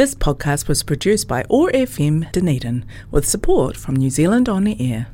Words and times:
This 0.00 0.14
podcast 0.14 0.66
was 0.66 0.82
produced 0.82 1.28
by 1.28 1.44
OAR 1.50 1.70
FM 1.72 2.32
Dunedin 2.32 2.86
with 3.10 3.28
support 3.28 3.76
from 3.76 3.96
New 3.96 4.08
Zealand 4.08 4.48
On 4.48 4.64
the 4.64 4.74
Air. 4.80 5.08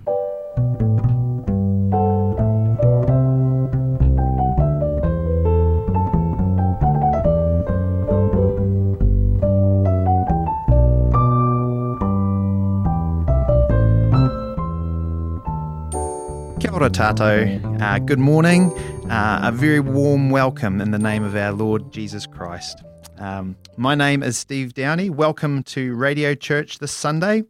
Kia. 16.60 17.60
Uh, 17.80 17.98
good 17.98 18.20
morning. 18.20 18.70
Uh, 19.10 19.40
a 19.42 19.50
very 19.50 19.80
warm 19.80 20.30
welcome 20.30 20.80
in 20.80 20.92
the 20.92 20.98
name 21.00 21.24
of 21.24 21.34
our 21.34 21.50
Lord 21.50 21.90
Jesus 21.90 22.24
Christ. 22.24 22.84
Um, 23.18 23.56
my 23.76 23.94
name 23.94 24.22
is 24.22 24.36
Steve 24.36 24.74
Downey. 24.74 25.08
Welcome 25.08 25.62
to 25.64 25.94
Radio 25.94 26.34
Church 26.34 26.78
this 26.78 26.92
Sunday. 26.92 27.44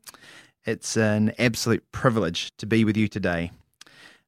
It's 0.65 0.97
an 0.97 1.33
absolute 1.39 1.91
privilege 1.91 2.53
to 2.59 2.67
be 2.67 2.85
with 2.85 2.97
you 2.97 3.09
today. 3.09 3.51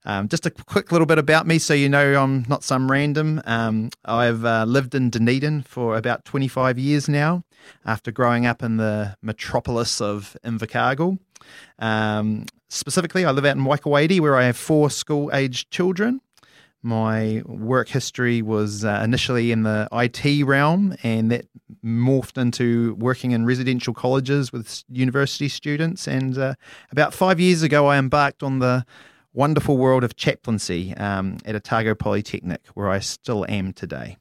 Um, 0.05 0.29
just 0.29 0.47
a 0.47 0.51
quick 0.51 0.91
little 0.91 1.07
bit 1.07 1.19
about 1.19 1.47
me 1.47 1.59
so 1.59 1.75
you 1.75 1.89
know 1.89 2.21
I'm 2.21 2.45
not 2.49 2.65
some 2.65 2.91
random. 2.91 3.41
Um, 3.45 3.91
I've 4.05 4.45
uh, 4.45 4.65
lived 4.65 4.95
in 4.95 5.11
Dunedin 5.11 5.63
for 5.63 5.97
about 5.97 6.25
25 6.25 6.79
years 6.79 7.09
now 7.09 7.45
after 7.85 8.11
growing 8.11 8.47
up 8.47 8.63
in 8.63 8.77
the 8.77 9.17
metropolis 9.23 10.01
of 10.01 10.37
Invercargill. 10.45 11.19
Um, 11.79 12.47
specifically, 12.69 13.25
I 13.25 13.31
live 13.31 13.45
out 13.45 13.57
in 13.57 13.65
Waikouaiti 13.65 14.21
where 14.21 14.37
I 14.37 14.45
have 14.45 14.57
four 14.57 14.91
school 14.91 15.31
aged 15.33 15.71
children. 15.71 16.21
My 16.83 17.43
work 17.45 17.89
history 17.89 18.41
was 18.41 18.85
uh, 18.85 19.01
initially 19.05 19.51
in 19.51 19.65
the 19.65 19.89
IT 19.93 20.45
realm, 20.45 20.95
and 21.03 21.31
that 21.33 21.47
morphed 21.85 22.41
into 22.41 22.95
working 22.95 23.33
in 23.33 23.45
residential 23.45 23.93
colleges 23.93 24.53
with 24.53 24.85
university 24.89 25.49
students. 25.49 26.07
And 26.07 26.39
uh, 26.39 26.55
about 26.91 27.13
five 27.13 27.41
years 27.41 27.63
ago, 27.63 27.87
I 27.87 27.99
embarked 27.99 28.43
on 28.43 28.61
the 28.61 28.85
wonderful 29.33 29.77
world 29.77 30.05
of 30.05 30.17
chaplaincy 30.17 30.95
um, 30.97 31.39
at 31.45 31.55
Otago 31.55 31.95
Polytechnic, 31.95 32.67
where 32.75 32.89
I 32.89 33.01
still 33.01 33.45
am 33.49 33.73
today. 33.73 34.17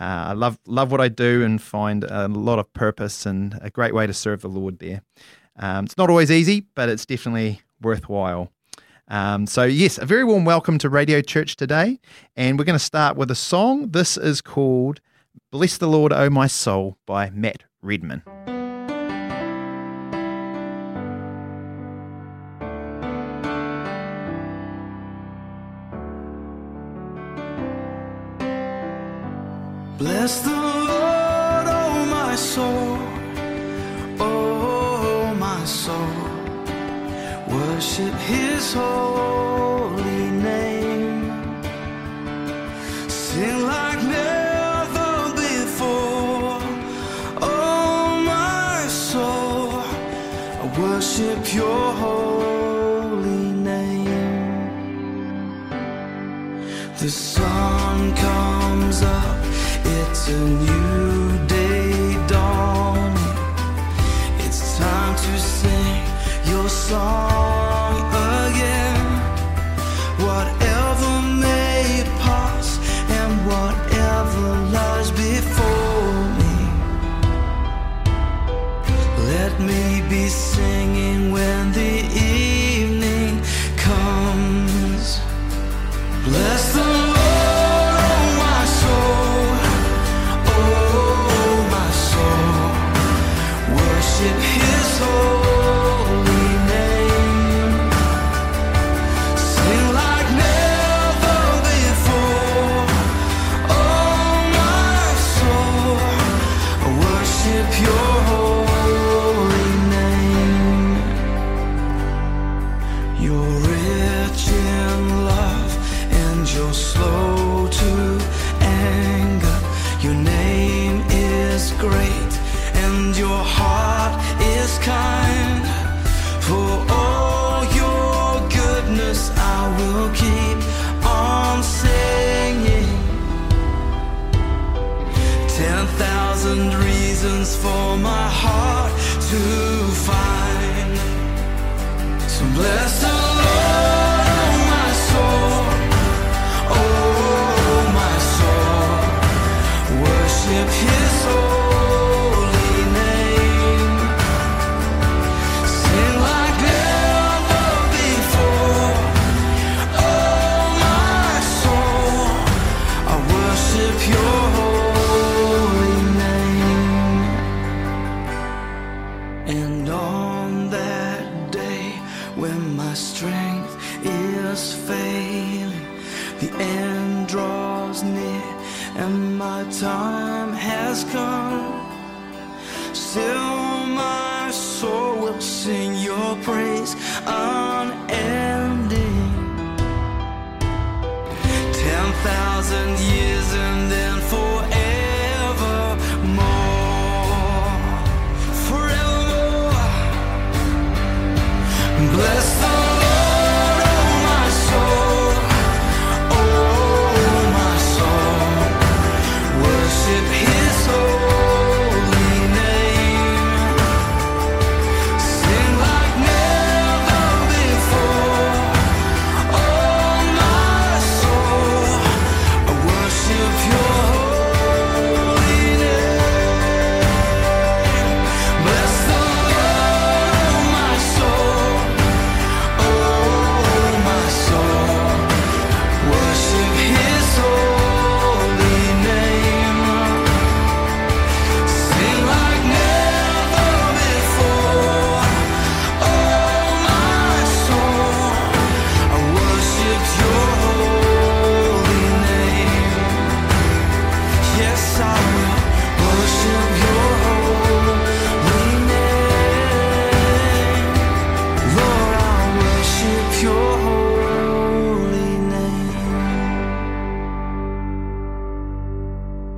Uh, 0.00 0.30
I 0.30 0.32
love 0.32 0.58
love 0.66 0.92
what 0.92 1.00
I 1.00 1.08
do 1.08 1.42
and 1.42 1.60
find 1.60 2.04
a 2.04 2.28
lot 2.28 2.60
of 2.60 2.72
purpose 2.72 3.26
and 3.26 3.58
a 3.60 3.70
great 3.70 3.94
way 3.94 4.06
to 4.06 4.14
serve 4.14 4.42
the 4.42 4.48
Lord 4.48 4.78
there. 4.78 5.02
Um, 5.56 5.86
it's 5.86 5.98
not 5.98 6.08
always 6.08 6.30
easy, 6.30 6.66
but 6.76 6.88
it's 6.88 7.04
definitely 7.04 7.62
worthwhile. 7.82 8.52
Um, 9.08 9.46
so, 9.46 9.64
yes, 9.64 9.98
a 9.98 10.06
very 10.06 10.24
warm 10.24 10.44
welcome 10.44 10.78
to 10.78 10.88
Radio 10.88 11.20
Church 11.22 11.56
today. 11.56 11.98
And 12.36 12.58
we're 12.58 12.64
going 12.64 12.78
to 12.78 12.84
start 12.84 13.16
with 13.16 13.30
a 13.30 13.34
song. 13.34 13.90
This 13.90 14.16
is 14.16 14.40
called 14.40 15.00
Bless 15.50 15.78
the 15.78 15.88
Lord, 15.88 16.12
O 16.12 16.28
My 16.28 16.46
Soul 16.46 16.98
by 17.06 17.30
Matt 17.30 17.64
Redman. 17.80 18.22
Bless 29.98 30.42
the 30.42 30.57
Worship 37.78 38.14
his 38.14 38.74
holy 38.74 40.30
name. 40.30 41.30
Sing 43.08 43.62
like 43.68 44.02
never 44.02 45.32
before, 45.36 46.58
oh 47.40 48.20
my 48.26 48.84
soul. 48.88 49.70
I 50.62 50.66
worship 50.76 51.54
your 51.54 51.92
holy 52.02 53.52
name. 53.70 54.70
The 56.98 57.08
sun 57.08 58.12
comes 58.16 59.02
up, 59.02 59.38
it's 59.84 60.28
a 60.30 60.44
new 60.66 61.46
day 61.46 62.26
dawning. 62.26 63.38
It's 64.44 64.78
time 64.78 65.14
to 65.14 65.38
sing 65.38 66.02
your 66.50 66.68
song 66.68 67.27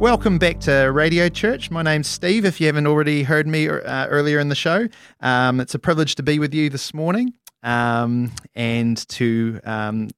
Welcome 0.01 0.39
back 0.39 0.61
to 0.61 0.73
Radio 0.85 1.29
Church. 1.29 1.71
My 1.71 1.83
name's 1.83 2.07
Steve. 2.09 2.47
If 2.47 2.59
you 2.59 2.69
haven't 2.69 2.87
already 2.87 3.23
heard 3.23 3.47
me 3.47 3.69
uh, 3.69 4.07
earlier 4.07 4.39
in 4.39 4.49
the 4.49 4.55
show, 4.55 4.89
um, 5.21 5.61
it's 5.61 5.75
a 5.75 5.79
privilege 5.79 6.15
to 6.15 6.23
be 6.23 6.39
with 6.39 6.55
you 6.55 6.71
this 6.71 6.95
morning 6.95 7.35
um, 7.63 8.33
and 8.55 9.07
to 9.11 9.61
um, 9.63 10.09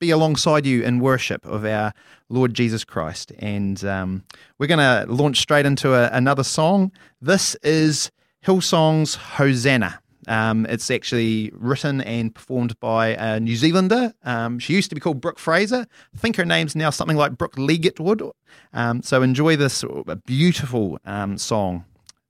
be 0.00 0.08
alongside 0.08 0.64
you 0.64 0.82
in 0.82 1.00
worship 1.00 1.44
of 1.44 1.66
our 1.66 1.92
Lord 2.30 2.54
Jesus 2.54 2.84
Christ. 2.84 3.32
And 3.38 3.84
um, 3.84 4.24
we're 4.58 4.66
going 4.66 4.78
to 4.78 5.12
launch 5.12 5.40
straight 5.40 5.66
into 5.66 5.92
a, 5.92 6.08
another 6.08 6.42
song. 6.42 6.90
This 7.20 7.54
is 7.56 8.10
Hillsong's 8.40 9.16
Hosanna. 9.16 10.00
Um, 10.28 10.66
it's 10.66 10.90
actually 10.90 11.50
written 11.54 12.00
and 12.02 12.34
performed 12.34 12.78
by 12.80 13.08
a 13.08 13.40
New 13.40 13.56
Zealander. 13.56 14.12
Um, 14.24 14.58
she 14.58 14.74
used 14.74 14.90
to 14.90 14.94
be 14.94 15.00
called 15.00 15.20
Brooke 15.20 15.38
Fraser. 15.38 15.86
I 16.14 16.18
think 16.18 16.36
her 16.36 16.44
name's 16.44 16.76
now 16.76 16.90
something 16.90 17.16
like 17.16 17.36
Brooke 17.36 17.56
Ligertwood. 17.56 18.30
Um, 18.72 19.02
so 19.02 19.22
enjoy 19.22 19.56
this 19.56 19.84
beautiful 20.26 20.98
um, 21.04 21.38
song, 21.38 21.84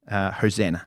uh, 0.07 0.31
Hosanna. 0.31 0.85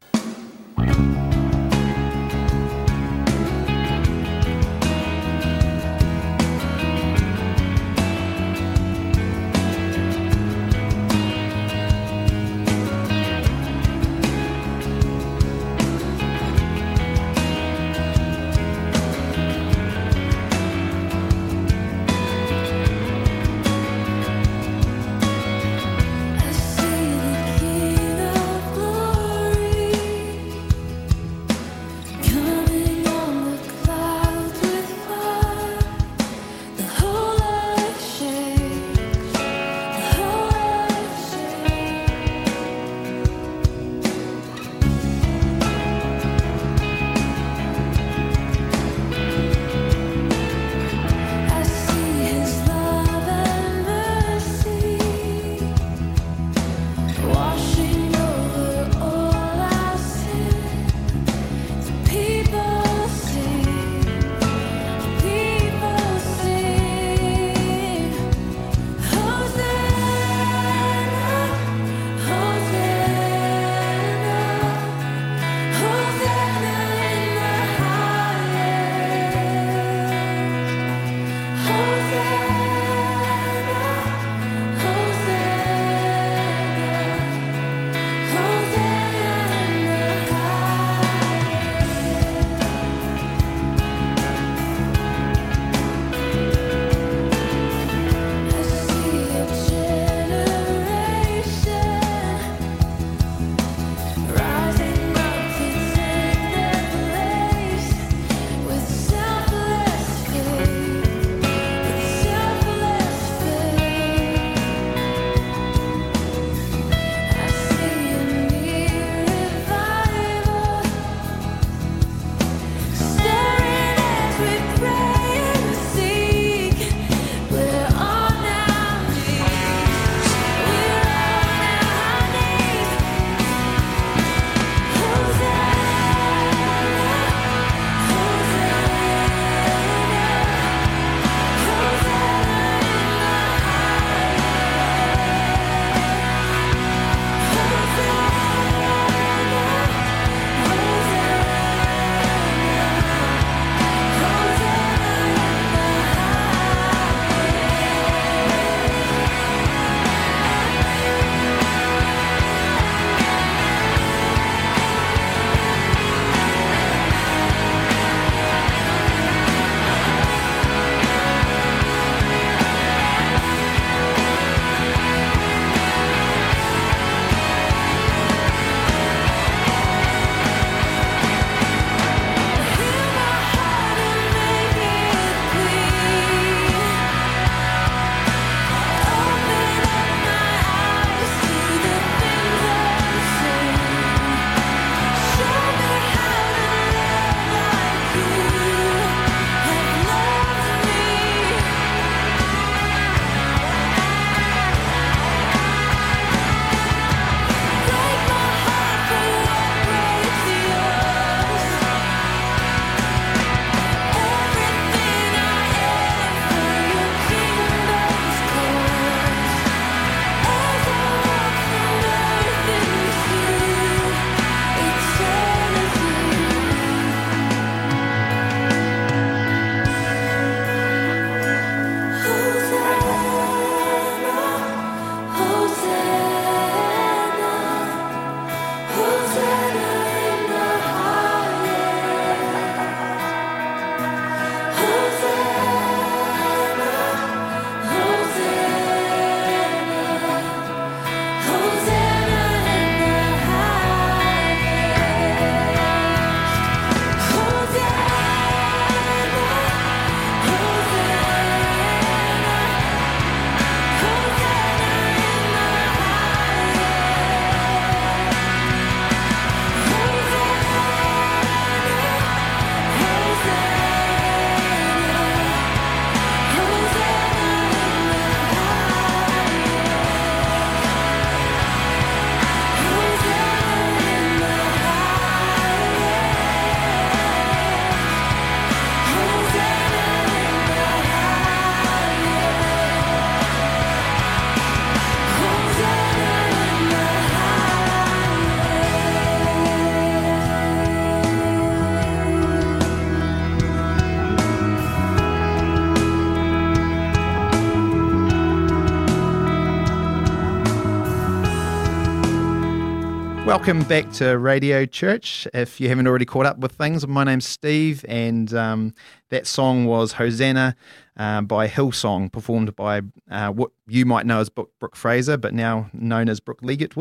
Welcome 313.52 313.82
back 313.82 314.10
to 314.12 314.38
Radio 314.38 314.86
Church. 314.86 315.46
If 315.52 315.78
you 315.78 315.90
haven't 315.90 316.06
already 316.06 316.24
caught 316.24 316.46
up 316.46 316.56
with 316.60 316.72
things, 316.72 317.06
my 317.06 317.22
name's 317.22 317.46
Steve, 317.46 318.02
and 318.08 318.52
um, 318.54 318.94
that 319.28 319.46
song 319.46 319.84
was 319.84 320.14
Hosanna 320.14 320.74
uh, 321.18 321.42
by 321.42 321.68
Hillsong, 321.68 322.32
performed 322.32 322.74
by 322.74 323.02
uh, 323.30 323.50
what 323.50 323.70
you 323.86 324.06
might 324.06 324.24
know 324.24 324.40
as 324.40 324.48
Brooke, 324.48 324.96
Fraser, 324.96 325.36
but 325.36 325.52
now 325.52 325.90
known 325.92 326.30
as 326.30 326.40
Brooke 326.40 326.60
Leggett 326.62 326.94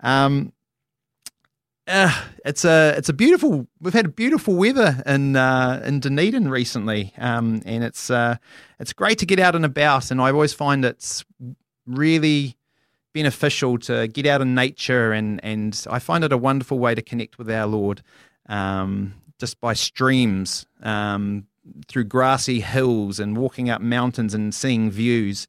Um, 0.00 0.52
uh, 1.86 2.22
it's 2.44 2.66
a 2.66 2.92
it's 2.98 3.08
a 3.08 3.14
beautiful. 3.14 3.66
We've 3.80 3.94
had 3.94 4.14
beautiful 4.14 4.56
weather 4.56 5.02
in 5.06 5.36
uh, 5.36 5.82
in 5.86 6.00
Dunedin 6.00 6.50
recently, 6.50 7.14
um, 7.16 7.62
and 7.64 7.82
it's 7.82 8.10
uh, 8.10 8.36
it's 8.78 8.92
great 8.92 9.16
to 9.20 9.26
get 9.26 9.40
out 9.40 9.56
and 9.56 9.64
about. 9.64 10.10
And 10.10 10.20
I 10.20 10.32
always 10.32 10.52
find 10.52 10.84
it's 10.84 11.24
really 11.86 12.57
beneficial 13.12 13.78
to 13.78 14.08
get 14.08 14.26
out 14.26 14.40
in 14.40 14.54
nature, 14.54 15.12
and 15.12 15.42
and 15.44 15.84
I 15.90 15.98
find 15.98 16.24
it 16.24 16.32
a 16.32 16.38
wonderful 16.38 16.78
way 16.78 16.94
to 16.94 17.02
connect 17.02 17.38
with 17.38 17.50
our 17.50 17.66
Lord, 17.66 18.02
um, 18.48 19.14
just 19.38 19.60
by 19.60 19.74
streams, 19.74 20.66
um, 20.82 21.46
through 21.88 22.04
grassy 22.04 22.60
hills, 22.60 23.20
and 23.20 23.36
walking 23.36 23.70
up 23.70 23.80
mountains 23.80 24.34
and 24.34 24.54
seeing 24.54 24.90
views. 24.90 25.48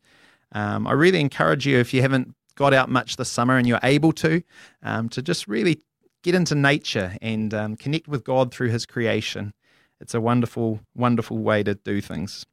Um, 0.51 0.87
I 0.87 0.93
really 0.93 1.19
encourage 1.19 1.67
you 1.67 1.77
if 1.77 1.93
you 1.93 2.01
haven't 2.01 2.33
got 2.55 2.73
out 2.73 2.89
much 2.89 3.15
this 3.15 3.29
summer 3.29 3.57
and 3.57 3.67
you're 3.67 3.79
able 3.83 4.11
to, 4.11 4.41
um, 4.83 5.07
to 5.09 5.21
just 5.21 5.47
really 5.47 5.81
get 6.23 6.35
into 6.35 6.55
nature 6.55 7.15
and 7.21 7.53
um, 7.53 7.75
connect 7.77 8.07
with 8.07 8.23
God 8.23 8.53
through 8.53 8.69
His 8.69 8.85
creation. 8.85 9.53
It's 10.01 10.13
a 10.13 10.21
wonderful, 10.21 10.79
wonderful 10.95 11.37
way 11.37 11.63
to 11.63 11.75
do 11.75 12.01
things. 12.01 12.45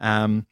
Um, 0.00 0.46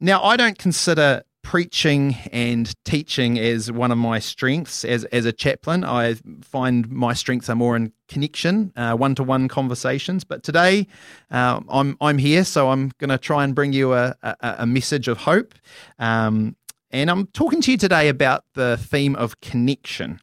now, 0.00 0.22
I 0.22 0.36
don't 0.36 0.58
consider 0.58 1.22
preaching 1.48 2.14
and 2.30 2.74
teaching 2.84 3.38
as 3.38 3.72
one 3.72 3.90
of 3.90 3.96
my 3.96 4.18
strengths 4.18 4.84
as, 4.84 5.04
as 5.06 5.24
a 5.24 5.32
chaplain. 5.32 5.82
I 5.82 6.16
find 6.42 6.90
my 6.90 7.14
strengths 7.14 7.48
are 7.48 7.54
more 7.54 7.74
in 7.74 7.90
connection, 8.06 8.70
one 8.76 9.14
to 9.14 9.22
one 9.22 9.48
conversations. 9.48 10.24
But 10.24 10.42
today 10.42 10.86
uh, 11.30 11.62
I'm, 11.70 11.96
I'm 12.02 12.18
here, 12.18 12.44
so 12.44 12.68
I'm 12.68 12.90
going 12.98 13.08
to 13.08 13.16
try 13.16 13.44
and 13.44 13.54
bring 13.54 13.72
you 13.72 13.94
a, 13.94 14.14
a, 14.22 14.36
a 14.58 14.66
message 14.66 15.08
of 15.08 15.16
hope. 15.16 15.54
Um, 15.98 16.54
and 16.90 17.10
I'm 17.10 17.28
talking 17.28 17.62
to 17.62 17.70
you 17.70 17.78
today 17.78 18.10
about 18.10 18.44
the 18.52 18.76
theme 18.76 19.16
of 19.16 19.40
connection. 19.40 20.20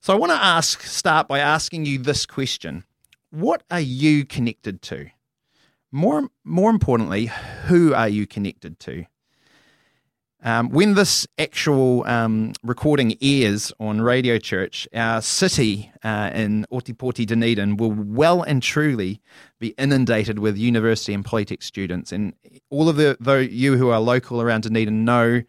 So 0.00 0.12
I 0.12 0.16
want 0.16 0.32
to 0.32 0.44
ask, 0.44 0.82
start 0.82 1.28
by 1.28 1.38
asking 1.38 1.86
you 1.86 1.98
this 1.98 2.26
question 2.26 2.82
What 3.30 3.62
are 3.70 3.78
you 3.78 4.24
connected 4.24 4.82
to? 4.82 5.10
More, 5.92 6.28
more 6.42 6.70
importantly, 6.70 7.30
who 7.66 7.94
are 7.94 8.08
you 8.08 8.26
connected 8.26 8.80
to? 8.80 9.04
Um, 10.44 10.70
when 10.70 10.94
this 10.94 11.26
actual 11.38 12.04
um, 12.04 12.52
recording 12.64 13.16
airs 13.22 13.72
on 13.78 14.00
Radio 14.00 14.38
Church, 14.38 14.88
our 14.92 15.22
city 15.22 15.92
uh, 16.02 16.30
in 16.34 16.66
Ōtepoti, 16.72 17.24
Dunedin, 17.24 17.76
will 17.76 17.92
well 17.92 18.42
and 18.42 18.60
truly 18.60 19.20
be 19.60 19.68
inundated 19.78 20.40
with 20.40 20.58
university 20.58 21.14
and 21.14 21.24
polytech 21.24 21.62
students. 21.62 22.10
And 22.10 22.34
all 22.70 22.88
of 22.88 22.96
the, 22.96 23.48
you 23.50 23.76
who 23.76 23.90
are 23.90 24.00
local 24.00 24.42
around 24.42 24.62
Dunedin 24.64 25.04
know 25.04 25.42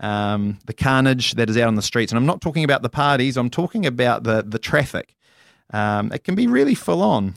um, 0.00 0.58
the 0.64 0.72
carnage 0.72 1.32
that 1.34 1.50
is 1.50 1.58
out 1.58 1.68
on 1.68 1.74
the 1.74 1.82
streets. 1.82 2.10
And 2.10 2.16
I'm 2.16 2.26
not 2.26 2.40
talking 2.40 2.64
about 2.64 2.80
the 2.80 2.88
parties, 2.88 3.36
I'm 3.36 3.50
talking 3.50 3.84
about 3.84 4.22
the, 4.22 4.42
the 4.46 4.58
traffic. 4.58 5.14
Um, 5.74 6.10
it 6.10 6.24
can 6.24 6.34
be 6.34 6.46
really 6.46 6.74
full 6.74 7.02
on. 7.02 7.34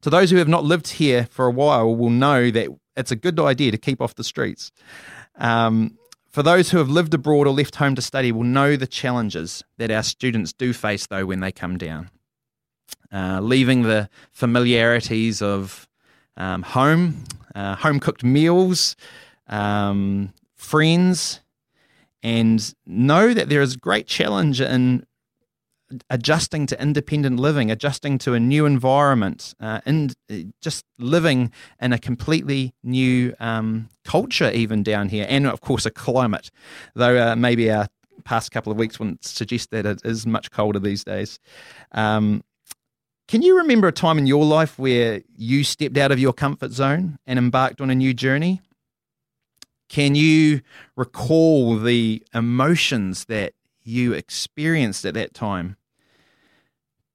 To 0.00 0.10
those 0.10 0.32
who 0.32 0.36
have 0.38 0.48
not 0.48 0.64
lived 0.64 0.88
here 0.88 1.28
for 1.30 1.46
a 1.46 1.50
while, 1.52 1.94
will 1.94 2.10
know 2.10 2.50
that 2.50 2.68
it's 2.96 3.12
a 3.12 3.16
good 3.16 3.38
idea 3.38 3.70
to 3.70 3.78
keep 3.78 4.00
off 4.00 4.16
the 4.16 4.24
streets. 4.24 4.72
Um, 5.36 5.96
for 6.38 6.44
those 6.44 6.70
who 6.70 6.78
have 6.78 6.88
lived 6.88 7.12
abroad 7.14 7.48
or 7.48 7.52
left 7.52 7.74
home 7.74 7.96
to 7.96 8.00
study, 8.00 8.30
will 8.30 8.44
know 8.44 8.76
the 8.76 8.86
challenges 8.86 9.64
that 9.76 9.90
our 9.90 10.04
students 10.04 10.52
do 10.52 10.72
face, 10.72 11.04
though, 11.08 11.26
when 11.26 11.40
they 11.40 11.50
come 11.50 11.76
down. 11.76 12.10
Uh, 13.12 13.40
leaving 13.42 13.82
the 13.82 14.08
familiarities 14.30 15.42
of 15.42 15.88
um, 16.36 16.62
home, 16.62 17.24
uh, 17.56 17.74
home 17.74 17.98
cooked 17.98 18.22
meals, 18.22 18.94
um, 19.48 20.32
friends, 20.54 21.40
and 22.22 22.72
know 22.86 23.34
that 23.34 23.48
there 23.48 23.60
is 23.60 23.74
great 23.74 24.06
challenge 24.06 24.60
in 24.60 25.04
adjusting 26.10 26.66
to 26.66 26.80
independent 26.80 27.40
living, 27.40 27.70
adjusting 27.70 28.18
to 28.18 28.34
a 28.34 28.40
new 28.40 28.66
environment, 28.66 29.54
uh, 29.60 29.80
and 29.86 30.14
just 30.60 30.84
living 30.98 31.52
in 31.80 31.92
a 31.92 31.98
completely 31.98 32.74
new 32.82 33.34
um, 33.40 33.88
culture, 34.04 34.50
even 34.50 34.82
down 34.82 35.08
here, 35.08 35.26
and 35.28 35.46
of 35.46 35.60
course 35.60 35.86
a 35.86 35.90
climate. 35.90 36.50
Though 36.94 37.32
uh, 37.32 37.36
maybe 37.36 37.70
our 37.70 37.88
past 38.24 38.50
couple 38.50 38.70
of 38.70 38.78
weeks 38.78 38.98
wouldn't 38.98 39.24
suggest 39.24 39.70
that 39.70 39.86
it 39.86 40.02
is 40.04 40.26
much 40.26 40.50
colder 40.50 40.78
these 40.78 41.04
days. 41.04 41.38
Um, 41.92 42.42
can 43.28 43.42
you 43.42 43.58
remember 43.58 43.88
a 43.88 43.92
time 43.92 44.18
in 44.18 44.26
your 44.26 44.44
life 44.44 44.78
where 44.78 45.22
you 45.36 45.62
stepped 45.62 45.98
out 45.98 46.10
of 46.10 46.18
your 46.18 46.32
comfort 46.32 46.72
zone 46.72 47.18
and 47.26 47.38
embarked 47.38 47.80
on 47.80 47.90
a 47.90 47.94
new 47.94 48.14
journey? 48.14 48.62
Can 49.88 50.14
you 50.14 50.60
recall 50.96 51.78
the 51.78 52.22
emotions 52.34 53.26
that 53.26 53.52
you 53.88 54.12
experienced 54.12 55.04
at 55.04 55.14
that 55.14 55.34
time? 55.34 55.76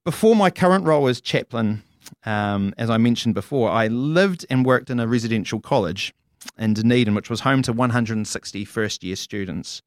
Before 0.03 0.35
my 0.35 0.49
current 0.49 0.85
role 0.85 1.07
as 1.07 1.21
chaplain, 1.21 1.83
um, 2.25 2.73
as 2.77 2.89
I 2.89 2.97
mentioned 2.97 3.35
before, 3.35 3.69
I 3.69 3.87
lived 3.87 4.45
and 4.49 4.65
worked 4.65 4.89
in 4.89 4.99
a 4.99 5.07
residential 5.07 5.59
college 5.59 6.13
in 6.57 6.73
Dunedin, 6.73 7.15
which 7.15 7.29
was 7.29 7.41
home 7.41 7.61
to 7.63 7.73
160 7.73 8.65
first 8.65 9.03
year 9.03 9.15
students. 9.15 9.81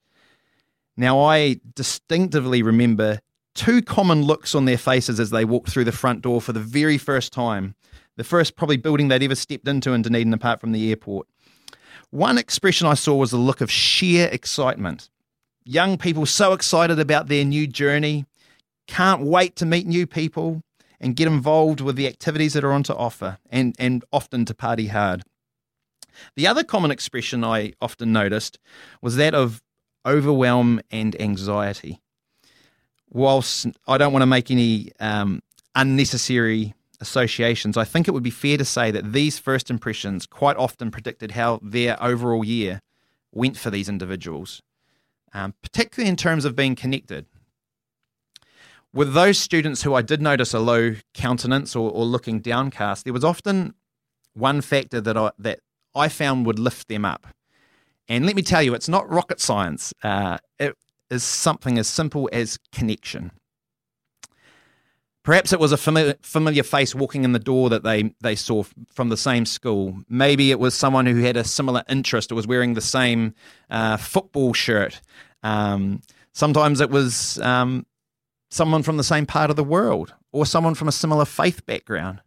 Now, 0.97 1.21
I 1.21 1.61
distinctively 1.75 2.62
remember 2.62 3.21
two 3.55 3.83
common 3.83 4.23
looks 4.23 4.55
on 4.55 4.64
their 4.64 4.78
faces 4.78 5.21
as 5.21 5.31
they 5.31 5.45
walked 5.45 5.71
through 5.71 5.85
the 5.85 5.93
front 5.93 6.23
door 6.23 6.40
for 6.40 6.52
the 6.52 6.61
very 6.61 6.97
first 6.97 7.33
time, 7.33 7.75
the 8.16 8.25
first 8.25 8.57
probably 8.57 8.76
building 8.76 9.09
they'd 9.09 9.23
ever 9.23 9.35
stepped 9.35 9.69
into 9.69 9.93
in 9.93 10.02
Dunedin 10.02 10.33
apart 10.33 10.61
from 10.61 10.73
the 10.73 10.88
airport. 10.88 11.26
One 12.11 12.38
expression 12.38 12.87
I 12.87 12.95
saw 12.95 13.16
was 13.16 13.33
a 13.33 13.38
look 13.38 13.61
of 13.61 13.71
sheer 13.71 14.28
excitement. 14.28 15.11
Young 15.68 15.99
people 15.99 16.26
so 16.26 16.52
excited 16.52 17.00
about 17.00 17.26
their 17.26 17.44
new 17.44 17.66
journey, 17.66 18.25
can't 18.87 19.23
wait 19.23 19.56
to 19.56 19.66
meet 19.66 19.85
new 19.85 20.06
people 20.06 20.62
and 21.00 21.16
get 21.16 21.26
involved 21.26 21.80
with 21.80 21.96
the 21.96 22.06
activities 22.06 22.52
that 22.52 22.62
are 22.62 22.73
on 22.73 22.85
to 22.85 22.94
offer 22.94 23.38
and, 23.50 23.75
and 23.76 24.04
often 24.12 24.44
to 24.44 24.54
party 24.54 24.87
hard. 24.87 25.25
The 26.37 26.46
other 26.46 26.62
common 26.62 26.92
expression 26.92 27.42
I 27.42 27.73
often 27.80 28.12
noticed 28.12 28.61
was 29.02 29.16
that 29.16 29.35
of 29.35 29.61
overwhelm 30.06 30.80
and 30.92 31.20
anxiety. 31.20 32.00
Whilst 33.11 33.66
I 33.88 33.99
don't 33.99 34.12
want 34.12 34.23
to 34.23 34.26
make 34.26 34.52
any 34.52 34.92
um, 35.00 35.42
unnecessary 35.75 36.75
associations, 37.00 37.76
I 37.76 37.82
think 37.82 38.06
it 38.06 38.12
would 38.12 38.23
be 38.23 38.30
fair 38.30 38.56
to 38.56 38.64
say 38.64 38.92
that 38.92 39.12
these 39.12 39.40
first 39.40 39.68
impressions 39.68 40.26
quite 40.26 40.56
often 40.56 40.92
predicted 40.92 41.32
how 41.32 41.58
their 41.61 42.00
overall 42.00 42.44
year 42.44 42.82
went 43.32 43.56
for 43.56 43.70
these 43.70 43.88
individuals, 43.88 44.62
um, 45.33 45.54
particularly 45.62 46.09
in 46.09 46.16
terms 46.16 46.45
of 46.45 46.56
being 46.56 46.75
connected. 46.75 47.26
With 48.92 49.12
those 49.12 49.38
students 49.38 49.83
who 49.83 49.95
I 49.95 50.02
did 50.02 50.23
notice 50.23 50.54
a 50.54 50.59
low 50.59 50.95
countenance 51.12 51.76
or, 51.76 51.90
or 51.90 52.04
looking 52.04 52.40
downcast, 52.40 53.04
there 53.04 53.12
was 53.12 53.25
often 53.25 53.75
one 54.35 54.61
factor 54.61 55.00
that 55.00 55.16
I, 55.16 55.30
that 55.38 55.61
I 55.95 56.09
found 56.09 56.47
would 56.47 56.59
lift 56.59 56.88
them 56.88 57.04
up. 57.04 57.26
And 58.09 58.25
let 58.25 58.37
me 58.37 58.42
tell 58.42 58.62
you, 58.62 58.75
it's 58.75 58.88
not 58.88 59.11
rocket 59.11 59.40
science. 59.40 59.92
Uh, 60.02 60.38
it 60.59 60.76
is 61.11 61.25
something 61.25 61.78
as 61.78 61.88
simple 61.88 62.28
as 62.33 62.59
connection. 62.73 63.33
Perhaps 65.26 65.52
it 65.52 65.59
was 65.59 65.73
a 65.73 65.76
familiar, 65.76 66.14
familiar 66.23 66.62
face 66.62 66.95
walking 66.95 67.25
in 67.25 67.33
the 67.33 67.40
door 67.40 67.68
that 67.68 67.83
they, 67.83 68.14
they 68.21 68.37
saw 68.37 68.62
from 68.92 69.09
the 69.09 69.16
same 69.16 69.45
school. 69.45 69.99
Maybe 70.09 70.52
it 70.52 70.61
was 70.61 70.73
someone 70.73 71.04
who 71.04 71.16
had 71.16 71.37
a 71.37 71.42
similar 71.42 71.83
interest 71.88 72.30
or 72.30 72.37
was 72.37 72.47
wearing 72.47 72.75
the 72.75 72.80
same 72.80 73.35
uh, 73.68 73.97
football 73.97 74.52
shirt. 74.52 75.00
Um, 75.42 76.00
sometimes 76.33 76.80
it 76.80 76.90
was 76.90 77.40
um, 77.40 77.87
someone 78.50 78.85
from 78.85 78.99
the 78.99 79.02
same 79.02 79.26
part 79.26 79.50
of 79.50 79.56
the 79.56 79.64
world 79.64 80.14
or 80.30 80.47
someone 80.47 80.76
from 80.76 80.87
a 80.87 80.92
similar 80.92 81.25
faith 81.25 81.66
background, 81.66 82.21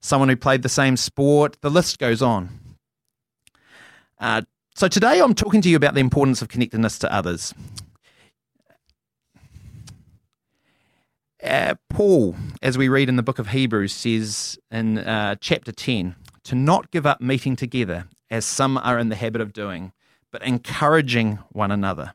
someone 0.00 0.30
who 0.30 0.36
played 0.36 0.62
the 0.62 0.70
same 0.70 0.96
sport. 0.96 1.58
The 1.60 1.70
list 1.70 1.98
goes 1.98 2.22
on. 2.22 2.58
Uh, 4.18 4.40
so 4.74 4.88
today 4.88 5.20
I'm 5.20 5.34
talking 5.34 5.60
to 5.60 5.68
you 5.68 5.76
about 5.76 5.92
the 5.92 6.00
importance 6.00 6.40
of 6.40 6.48
connectedness 6.48 6.98
to 7.00 7.12
others. 7.12 7.52
Uh, 11.44 11.74
Paul, 11.90 12.36
as 12.62 12.78
we 12.78 12.88
read 12.88 13.08
in 13.08 13.16
the 13.16 13.22
book 13.22 13.38
of 13.38 13.48
Hebrews, 13.48 13.92
says 13.92 14.58
in 14.70 14.98
uh, 14.98 15.34
chapter 15.40 15.72
10 15.72 16.14
to 16.44 16.54
not 16.54 16.90
give 16.92 17.04
up 17.04 17.20
meeting 17.20 17.56
together, 17.56 18.06
as 18.30 18.46
some 18.46 18.78
are 18.78 18.98
in 18.98 19.08
the 19.08 19.16
habit 19.16 19.40
of 19.42 19.52
doing, 19.52 19.92
but 20.30 20.42
encouraging 20.42 21.40
one 21.50 21.70
another. 21.70 22.14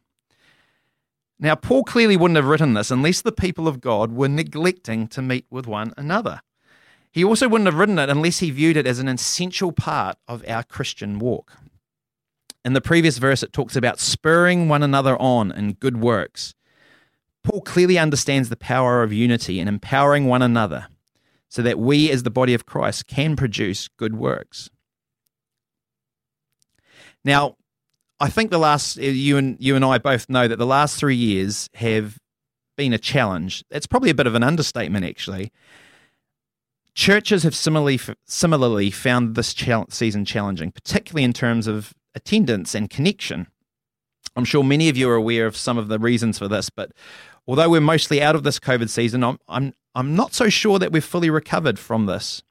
Now, 1.37 1.55
Paul 1.55 1.83
clearly 1.83 2.15
wouldn't 2.15 2.37
have 2.37 2.47
written 2.47 2.73
this 2.73 2.89
unless 2.89 3.21
the 3.21 3.33
people 3.33 3.67
of 3.67 3.81
God 3.81 4.13
were 4.13 4.29
neglecting 4.29 5.07
to 5.09 5.21
meet 5.21 5.45
with 5.51 5.67
one 5.67 5.93
another. 5.97 6.41
He 7.11 7.23
also 7.23 7.49
wouldn't 7.49 7.67
have 7.67 7.77
written 7.77 7.99
it 7.99 8.09
unless 8.09 8.39
he 8.39 8.51
viewed 8.51 8.77
it 8.77 8.87
as 8.87 8.99
an 8.99 9.09
essential 9.09 9.73
part 9.73 10.17
of 10.27 10.43
our 10.47 10.63
Christian 10.63 11.19
walk. 11.19 11.51
In 12.63 12.73
the 12.73 12.81
previous 12.81 13.17
verse, 13.17 13.43
it 13.43 13.53
talks 13.53 13.75
about 13.75 13.99
spurring 13.99 14.69
one 14.69 14.81
another 14.81 15.21
on 15.21 15.51
in 15.51 15.73
good 15.73 15.97
works 15.97 16.55
Paul 17.45 17.61
clearly 17.61 17.99
understands 17.99 18.49
the 18.49 18.57
power 18.57 19.03
of 19.03 19.13
unity 19.13 19.59
and 19.59 19.69
empowering 19.69 20.25
one 20.25 20.41
another 20.41 20.87
so 21.47 21.61
that 21.61 21.77
we, 21.77 22.09
as 22.09 22.23
the 22.23 22.31
body 22.31 22.55
of 22.55 22.65
Christ, 22.65 23.05
can 23.05 23.35
produce 23.35 23.87
good 23.87 24.15
works. 24.15 24.69
Now, 27.23 27.55
I 28.19 28.29
think 28.29 28.49
the 28.49 28.57
last 28.57 28.97
you 28.97 29.37
and 29.37 29.57
you 29.59 29.75
and 29.75 29.85
I 29.85 29.99
both 29.99 30.27
know 30.27 30.47
that 30.47 30.57
the 30.57 30.65
last 30.65 30.97
three 30.97 31.15
years 31.15 31.69
have 31.75 32.17
been 32.77 32.93
a 32.93 32.97
challenge. 32.97 33.63
It's 33.69 33.87
probably 33.87 34.09
a 34.09 34.15
bit 34.15 34.27
of 34.27 34.33
an 34.33 34.43
understatement, 34.43 35.05
actually. 35.05 35.51
Churches 36.95 37.43
have 37.43 37.55
similarly 37.55 37.99
similarly 38.25 38.89
found 38.89 39.35
this 39.35 39.53
season 39.89 40.25
challenging, 40.25 40.71
particularly 40.71 41.23
in 41.23 41.33
terms 41.33 41.67
of 41.67 41.93
attendance 42.15 42.73
and 42.73 42.89
connection. 42.89 43.47
I'm 44.35 44.45
sure 44.45 44.63
many 44.63 44.89
of 44.89 44.97
you 44.97 45.09
are 45.09 45.15
aware 45.15 45.45
of 45.45 45.55
some 45.55 45.77
of 45.77 45.87
the 45.87 45.99
reasons 45.99 46.37
for 46.37 46.47
this, 46.47 46.69
but 46.69 46.91
although 47.47 47.69
we're 47.69 47.81
mostly 47.81 48.21
out 48.21 48.35
of 48.35 48.43
this 48.43 48.59
COVID 48.59 48.89
season, 48.89 49.23
I'm 49.23 49.39
I'm 49.47 49.73
I'm 49.93 50.15
not 50.15 50.33
so 50.33 50.49
sure 50.49 50.77
that 50.79 50.91
we've 50.91 51.03
fully 51.03 51.29
recovered 51.29 51.79
from 51.79 52.05
this. 52.05 52.43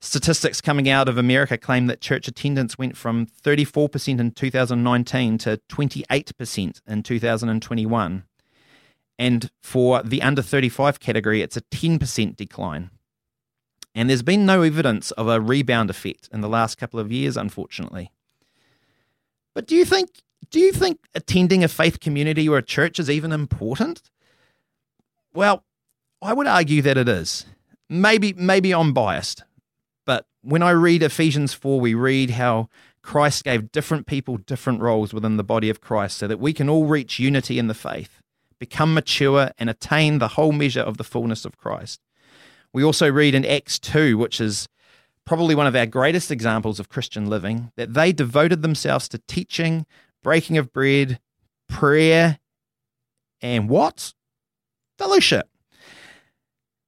Statistics 0.00 0.60
coming 0.60 0.88
out 0.88 1.08
of 1.08 1.18
America 1.18 1.58
claim 1.58 1.88
that 1.88 2.00
church 2.00 2.28
attendance 2.28 2.78
went 2.78 2.96
from 2.96 3.26
34% 3.26 4.20
in 4.20 4.30
2019 4.30 5.38
to 5.38 5.60
28% 5.68 6.80
in 6.86 7.02
2021. 7.02 8.22
And 9.18 9.50
for 9.60 10.02
the 10.04 10.22
under 10.22 10.40
35 10.40 11.00
category, 11.00 11.42
it's 11.42 11.56
a 11.56 11.62
10% 11.62 12.36
decline. 12.36 12.90
And 13.92 14.08
there's 14.08 14.22
been 14.22 14.46
no 14.46 14.62
evidence 14.62 15.10
of 15.12 15.26
a 15.26 15.40
rebound 15.40 15.90
effect 15.90 16.28
in 16.32 16.42
the 16.42 16.48
last 16.48 16.78
couple 16.78 17.00
of 17.00 17.10
years, 17.10 17.36
unfortunately. 17.36 18.12
But 19.52 19.66
do 19.66 19.74
you 19.74 19.84
think 19.84 20.22
do 20.50 20.60
you 20.60 20.72
think 20.72 21.00
attending 21.14 21.62
a 21.62 21.68
faith 21.68 22.00
community 22.00 22.48
or 22.48 22.58
a 22.58 22.62
church 22.62 22.98
is 22.98 23.10
even 23.10 23.32
important? 23.32 24.10
Well, 25.34 25.64
I 26.22 26.32
would 26.32 26.46
argue 26.46 26.82
that 26.82 26.96
it 26.96 27.08
is. 27.08 27.46
Maybe 27.88 28.32
maybe 28.34 28.72
I'm 28.72 28.92
biased, 28.92 29.44
but 30.04 30.26
when 30.42 30.62
I 30.62 30.70
read 30.70 31.02
Ephesians 31.02 31.54
4, 31.54 31.80
we 31.80 31.94
read 31.94 32.30
how 32.30 32.68
Christ 33.02 33.44
gave 33.44 33.72
different 33.72 34.06
people 34.06 34.36
different 34.36 34.80
roles 34.80 35.14
within 35.14 35.38
the 35.38 35.44
body 35.44 35.70
of 35.70 35.80
Christ 35.80 36.18
so 36.18 36.26
that 36.28 36.40
we 36.40 36.52
can 36.52 36.68
all 36.68 36.84
reach 36.84 37.18
unity 37.18 37.58
in 37.58 37.66
the 37.66 37.74
faith, 37.74 38.20
become 38.58 38.92
mature, 38.92 39.52
and 39.58 39.70
attain 39.70 40.18
the 40.18 40.28
whole 40.28 40.52
measure 40.52 40.82
of 40.82 40.98
the 40.98 41.04
fullness 41.04 41.44
of 41.44 41.56
Christ. 41.56 42.00
We 42.72 42.84
also 42.84 43.10
read 43.10 43.34
in 43.34 43.46
Acts 43.46 43.78
2, 43.78 44.18
which 44.18 44.40
is 44.40 44.68
probably 45.24 45.54
one 45.54 45.66
of 45.66 45.76
our 45.76 45.86
greatest 45.86 46.30
examples 46.30 46.78
of 46.78 46.88
Christian 46.88 47.26
living, 47.28 47.72
that 47.76 47.94
they 47.94 48.12
devoted 48.12 48.62
themselves 48.62 49.08
to 49.08 49.18
teaching, 49.26 49.86
breaking 50.22 50.58
of 50.58 50.72
bread, 50.72 51.20
prayer, 51.68 52.38
and 53.40 53.68
what? 53.68 54.12
Fellowship. 54.98 55.48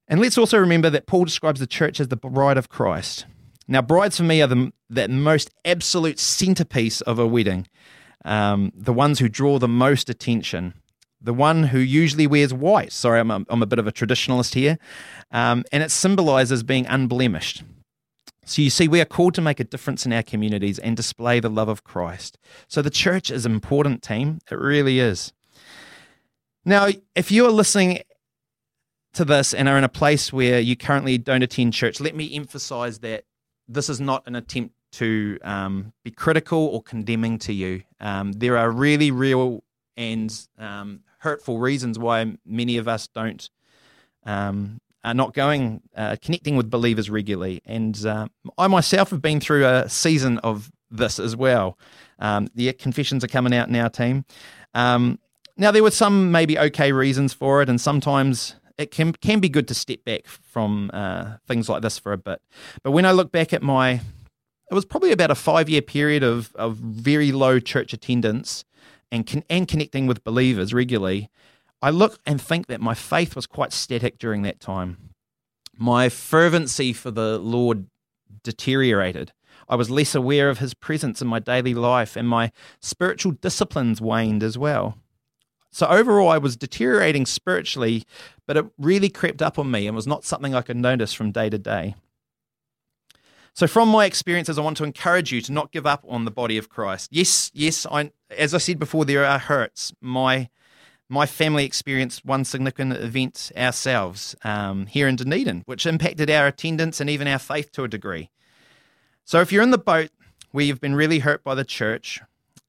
And 0.08 0.20
let's 0.20 0.36
also 0.36 0.58
remember 0.58 0.90
that 0.90 1.06
Paul 1.06 1.24
describes 1.24 1.60
the 1.60 1.66
church 1.66 2.00
as 2.00 2.08
the 2.08 2.16
bride 2.16 2.56
of 2.56 2.68
Christ. 2.68 3.26
Now, 3.68 3.80
brides 3.80 4.16
for 4.16 4.24
me 4.24 4.42
are 4.42 4.48
the, 4.48 4.72
the 4.88 5.06
most 5.06 5.50
absolute 5.64 6.18
centerpiece 6.18 7.00
of 7.02 7.20
a 7.20 7.26
wedding, 7.26 7.68
um, 8.24 8.72
the 8.74 8.92
ones 8.92 9.20
who 9.20 9.28
draw 9.28 9.60
the 9.60 9.68
most 9.68 10.10
attention, 10.10 10.74
the 11.20 11.32
one 11.32 11.64
who 11.64 11.78
usually 11.78 12.26
wears 12.26 12.52
white. 12.52 12.90
Sorry, 12.90 13.20
I'm 13.20 13.30
a, 13.30 13.44
I'm 13.48 13.62
a 13.62 13.66
bit 13.66 13.78
of 13.78 13.86
a 13.86 13.92
traditionalist 13.92 14.54
here. 14.54 14.78
Um, 15.30 15.62
and 15.70 15.84
it 15.84 15.92
symbolizes 15.92 16.64
being 16.64 16.86
unblemished. 16.86 17.62
So 18.50 18.62
you 18.62 18.70
see, 18.70 18.88
we 18.88 19.00
are 19.00 19.04
called 19.04 19.34
to 19.34 19.40
make 19.40 19.60
a 19.60 19.64
difference 19.64 20.04
in 20.04 20.12
our 20.12 20.24
communities 20.24 20.80
and 20.80 20.96
display 20.96 21.38
the 21.38 21.48
love 21.48 21.68
of 21.68 21.84
Christ. 21.84 22.36
So 22.66 22.82
the 22.82 22.90
church 22.90 23.30
is 23.30 23.46
an 23.46 23.52
important 23.52 24.02
team. 24.02 24.40
It 24.50 24.56
really 24.56 24.98
is. 24.98 25.32
Now, 26.64 26.88
if 27.14 27.30
you 27.30 27.46
are 27.46 27.52
listening 27.52 28.00
to 29.12 29.24
this 29.24 29.54
and 29.54 29.68
are 29.68 29.78
in 29.78 29.84
a 29.84 29.88
place 29.88 30.32
where 30.32 30.58
you 30.58 30.74
currently 30.74 31.16
don't 31.16 31.44
attend 31.44 31.74
church, 31.74 32.00
let 32.00 32.16
me 32.16 32.34
emphasize 32.34 32.98
that 32.98 33.22
this 33.68 33.88
is 33.88 34.00
not 34.00 34.24
an 34.26 34.34
attempt 34.34 34.74
to 34.94 35.38
um, 35.44 35.92
be 36.02 36.10
critical 36.10 36.58
or 36.58 36.82
condemning 36.82 37.38
to 37.38 37.52
you. 37.52 37.84
Um, 38.00 38.32
there 38.32 38.58
are 38.58 38.72
really 38.72 39.12
real 39.12 39.62
and 39.96 40.36
um, 40.58 41.04
hurtful 41.18 41.60
reasons 41.60 42.00
why 42.00 42.36
many 42.44 42.78
of 42.78 42.88
us 42.88 43.06
don't 43.06 43.48
um, 44.26 44.80
are 45.04 45.14
not 45.14 45.34
going 45.34 45.82
uh, 45.96 46.16
connecting 46.22 46.56
with 46.56 46.70
believers 46.70 47.08
regularly, 47.08 47.62
and 47.64 48.04
uh, 48.04 48.28
I 48.58 48.66
myself 48.66 49.10
have 49.10 49.22
been 49.22 49.40
through 49.40 49.66
a 49.66 49.88
season 49.88 50.38
of 50.38 50.70
this 50.90 51.18
as 51.18 51.36
well. 51.36 51.78
Um, 52.18 52.48
the 52.54 52.72
confessions 52.74 53.24
are 53.24 53.28
coming 53.28 53.54
out 53.54 53.70
now, 53.70 53.88
team. 53.88 54.24
Um, 54.74 55.18
now 55.56 55.70
there 55.70 55.82
were 55.82 55.90
some 55.90 56.32
maybe 56.32 56.58
okay 56.58 56.92
reasons 56.92 57.32
for 57.32 57.62
it, 57.62 57.68
and 57.68 57.80
sometimes 57.80 58.56
it 58.78 58.90
can 58.90 59.12
can 59.12 59.40
be 59.40 59.48
good 59.48 59.68
to 59.68 59.74
step 59.74 60.04
back 60.04 60.26
from 60.26 60.90
uh, 60.92 61.36
things 61.46 61.68
like 61.68 61.82
this 61.82 61.98
for 61.98 62.12
a 62.12 62.18
bit. 62.18 62.40
But 62.82 62.92
when 62.92 63.04
I 63.04 63.12
look 63.12 63.30
back 63.30 63.52
at 63.52 63.62
my, 63.62 64.00
it 64.70 64.74
was 64.74 64.84
probably 64.84 65.12
about 65.12 65.30
a 65.30 65.34
five 65.34 65.68
year 65.68 65.82
period 65.82 66.22
of 66.22 66.54
of 66.54 66.76
very 66.76 67.30
low 67.30 67.60
church 67.60 67.92
attendance 67.92 68.64
and 69.12 69.26
con- 69.26 69.44
and 69.50 69.68
connecting 69.68 70.06
with 70.06 70.24
believers 70.24 70.72
regularly. 70.72 71.30
I 71.82 71.90
look 71.90 72.18
and 72.26 72.40
think 72.40 72.66
that 72.66 72.80
my 72.80 72.94
faith 72.94 73.34
was 73.34 73.46
quite 73.46 73.72
static 73.72 74.18
during 74.18 74.42
that 74.42 74.60
time. 74.60 75.10
My 75.76 76.08
fervency 76.08 76.92
for 76.92 77.10
the 77.10 77.38
Lord 77.38 77.86
deteriorated. 78.42 79.32
I 79.68 79.76
was 79.76 79.90
less 79.90 80.14
aware 80.14 80.50
of 80.50 80.58
his 80.58 80.74
presence 80.74 81.22
in 81.22 81.28
my 81.28 81.38
daily 81.38 81.74
life, 81.74 82.16
and 82.16 82.28
my 82.28 82.50
spiritual 82.80 83.32
disciplines 83.32 84.00
waned 84.00 84.42
as 84.42 84.58
well. 84.58 84.98
So 85.70 85.86
overall, 85.86 86.28
I 86.28 86.38
was 86.38 86.56
deteriorating 86.56 87.24
spiritually, 87.24 88.04
but 88.46 88.56
it 88.56 88.66
really 88.76 89.08
crept 89.08 89.40
up 89.40 89.58
on 89.58 89.70
me 89.70 89.86
and 89.86 89.94
was 89.94 90.06
not 90.06 90.24
something 90.24 90.54
I 90.54 90.62
could 90.62 90.76
notice 90.76 91.12
from 91.12 91.30
day 91.30 91.48
to 91.48 91.58
day. 91.58 91.94
So, 93.52 93.66
from 93.66 93.88
my 93.88 94.04
experiences, 94.04 94.58
I 94.58 94.62
want 94.62 94.76
to 94.78 94.84
encourage 94.84 95.32
you 95.32 95.40
to 95.42 95.52
not 95.52 95.72
give 95.72 95.86
up 95.86 96.04
on 96.08 96.24
the 96.24 96.30
body 96.30 96.56
of 96.56 96.68
Christ. 96.68 97.08
Yes, 97.12 97.50
yes, 97.52 97.84
I, 97.90 98.12
as 98.30 98.54
I 98.54 98.58
said 98.58 98.78
before, 98.78 99.04
there 99.04 99.24
are 99.24 99.38
hurts. 99.38 99.92
My 100.00 100.48
my 101.10 101.26
family 101.26 101.64
experienced 101.64 102.24
one 102.24 102.44
significant 102.44 102.92
event 102.92 103.50
ourselves 103.56 104.36
um, 104.44 104.86
here 104.86 105.08
in 105.08 105.16
Dunedin, 105.16 105.64
which 105.66 105.84
impacted 105.84 106.30
our 106.30 106.46
attendance 106.46 107.00
and 107.00 107.10
even 107.10 107.26
our 107.26 107.40
faith 107.40 107.72
to 107.72 107.84
a 107.84 107.88
degree. 107.88 108.30
So, 109.24 109.40
if 109.40 109.52
you're 109.52 109.62
in 109.62 109.72
the 109.72 109.78
boat 109.78 110.10
where 110.52 110.64
you've 110.64 110.80
been 110.80 110.94
really 110.94 111.18
hurt 111.18 111.42
by 111.42 111.56
the 111.56 111.64
church, 111.64 112.20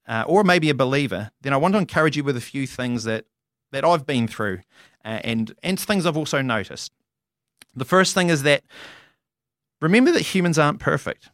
uh, 0.07 0.23
or 0.27 0.43
maybe 0.43 0.69
a 0.69 0.75
believer, 0.75 1.31
then 1.41 1.53
I 1.53 1.57
want 1.57 1.75
to 1.75 1.77
encourage 1.77 2.17
you 2.17 2.23
with 2.23 2.35
a 2.35 2.41
few 2.41 2.65
things 2.65 3.03
that, 3.03 3.25
that 3.71 3.85
I've 3.85 4.05
been 4.05 4.27
through 4.27 4.61
uh, 5.05 5.19
and, 5.23 5.53
and 5.63 5.79
things 5.79 6.05
I've 6.05 6.17
also 6.17 6.41
noticed. 6.41 6.91
The 7.75 7.85
first 7.85 8.13
thing 8.13 8.29
is 8.29 8.43
that 8.43 8.63
remember 9.79 10.11
that 10.11 10.21
humans 10.21 10.59
aren't 10.59 10.79
perfect. 10.79 11.29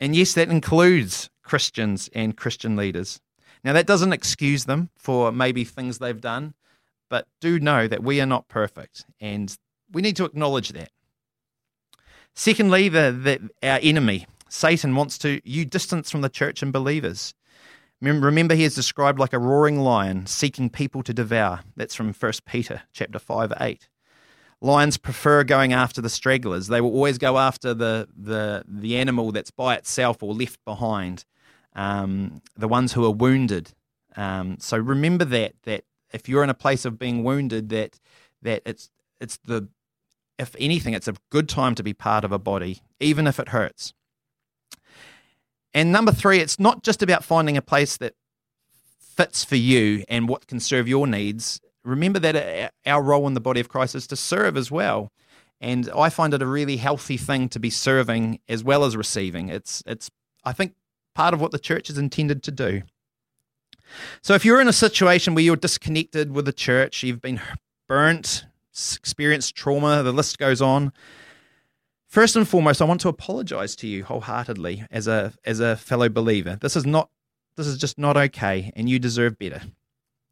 And 0.00 0.14
yes, 0.14 0.34
that 0.34 0.50
includes 0.50 1.30
Christians 1.42 2.10
and 2.12 2.36
Christian 2.36 2.76
leaders. 2.76 3.20
Now, 3.64 3.72
that 3.72 3.86
doesn't 3.86 4.12
excuse 4.12 4.64
them 4.64 4.90
for 4.96 5.32
maybe 5.32 5.64
things 5.64 5.98
they've 5.98 6.20
done, 6.20 6.54
but 7.08 7.26
do 7.40 7.58
know 7.58 7.88
that 7.88 8.02
we 8.02 8.20
are 8.20 8.26
not 8.26 8.48
perfect 8.48 9.04
and 9.20 9.56
we 9.92 10.02
need 10.02 10.16
to 10.16 10.24
acknowledge 10.24 10.70
that. 10.70 10.90
Secondly, 12.34 12.88
the, 12.88 13.10
the, 13.10 13.68
our 13.68 13.80
enemy, 13.82 14.26
Satan, 14.48 14.94
wants 14.94 15.18
to 15.18 15.40
you 15.44 15.64
distance 15.64 16.10
from 16.10 16.20
the 16.20 16.28
church 16.28 16.62
and 16.62 16.72
believers. 16.72 17.34
Remember, 18.00 18.54
he 18.54 18.62
is 18.62 18.76
described 18.76 19.18
like 19.18 19.32
a 19.32 19.38
roaring 19.40 19.80
lion 19.80 20.26
seeking 20.26 20.70
people 20.70 21.02
to 21.02 21.12
devour. 21.12 21.60
That's 21.76 21.96
from 21.96 22.12
1 22.12 22.32
Peter 22.46 22.82
chapter 22.92 23.18
5, 23.18 23.54
8. 23.60 23.88
Lions 24.60 24.98
prefer 24.98 25.42
going 25.44 25.72
after 25.72 26.00
the 26.00 26.08
stragglers. 26.08 26.68
They 26.68 26.80
will 26.80 26.92
always 26.92 27.18
go 27.18 27.38
after 27.38 27.74
the, 27.74 28.08
the, 28.16 28.64
the 28.68 28.96
animal 28.96 29.32
that's 29.32 29.50
by 29.50 29.74
itself 29.74 30.22
or 30.22 30.32
left 30.34 30.64
behind, 30.64 31.24
um, 31.78 32.42
the 32.56 32.66
ones 32.66 32.92
who 32.92 33.04
are 33.04 33.12
wounded. 33.12 33.70
Um, 34.16 34.56
so 34.58 34.76
remember 34.76 35.24
that, 35.24 35.54
that 35.62 35.84
if 36.12 36.28
you're 36.28 36.42
in 36.42 36.50
a 36.50 36.54
place 36.54 36.84
of 36.84 36.98
being 36.98 37.22
wounded, 37.22 37.68
that, 37.68 38.00
that 38.42 38.62
it's, 38.66 38.90
it's 39.20 39.38
the, 39.44 39.68
if 40.40 40.56
anything, 40.58 40.92
it's 40.92 41.06
a 41.06 41.14
good 41.30 41.48
time 41.48 41.76
to 41.76 41.84
be 41.84 41.94
part 41.94 42.24
of 42.24 42.32
a 42.32 42.38
body, 42.38 42.82
even 42.98 43.28
if 43.28 43.38
it 43.38 43.50
hurts. 43.50 43.94
And 45.72 45.92
number 45.92 46.10
three, 46.10 46.40
it's 46.40 46.58
not 46.58 46.82
just 46.82 47.00
about 47.00 47.22
finding 47.22 47.56
a 47.56 47.62
place 47.62 47.96
that 47.98 48.14
fits 48.98 49.44
for 49.44 49.56
you 49.56 50.02
and 50.08 50.28
what 50.28 50.48
can 50.48 50.58
serve 50.58 50.88
your 50.88 51.06
needs. 51.06 51.60
Remember 51.84 52.18
that 52.18 52.34
uh, 52.34 52.70
our 52.90 53.02
role 53.02 53.28
in 53.28 53.34
the 53.34 53.40
body 53.40 53.60
of 53.60 53.68
Christ 53.68 53.94
is 53.94 54.08
to 54.08 54.16
serve 54.16 54.56
as 54.56 54.68
well. 54.68 55.12
And 55.60 55.88
I 55.96 56.08
find 56.08 56.34
it 56.34 56.42
a 56.42 56.46
really 56.46 56.78
healthy 56.78 57.16
thing 57.16 57.48
to 57.50 57.60
be 57.60 57.70
serving 57.70 58.40
as 58.48 58.64
well 58.64 58.84
as 58.84 58.96
receiving. 58.96 59.48
It's, 59.48 59.80
it's 59.86 60.10
I 60.44 60.52
think, 60.52 60.74
part 61.18 61.34
of 61.34 61.40
what 61.40 61.50
the 61.50 61.58
church 61.58 61.90
is 61.90 61.98
intended 61.98 62.44
to 62.44 62.52
do. 62.52 62.82
So 64.22 64.34
if 64.34 64.44
you're 64.44 64.60
in 64.60 64.68
a 64.68 64.72
situation 64.72 65.34
where 65.34 65.42
you're 65.42 65.56
disconnected 65.56 66.30
with 66.32 66.44
the 66.44 66.52
church, 66.52 67.02
you've 67.02 67.20
been 67.20 67.40
burnt, 67.88 68.44
experienced 68.72 69.56
trauma, 69.56 70.04
the 70.04 70.12
list 70.12 70.38
goes 70.38 70.62
on, 70.62 70.92
First 72.06 72.36
and 72.36 72.48
foremost, 72.48 72.80
I 72.80 72.86
want 72.86 73.02
to 73.02 73.10
apologize 73.10 73.76
to 73.76 73.86
you 73.86 74.02
wholeheartedly 74.02 74.86
as 74.90 75.06
a 75.06 75.34
as 75.44 75.60
a 75.60 75.76
fellow 75.76 76.08
believer. 76.08 76.56
This 76.58 76.74
is 76.74 76.86
not 76.86 77.10
this 77.56 77.66
is 77.66 77.76
just 77.76 77.98
not 77.98 78.16
okay 78.16 78.72
and 78.74 78.88
you 78.88 78.98
deserve 78.98 79.38
better. 79.38 79.60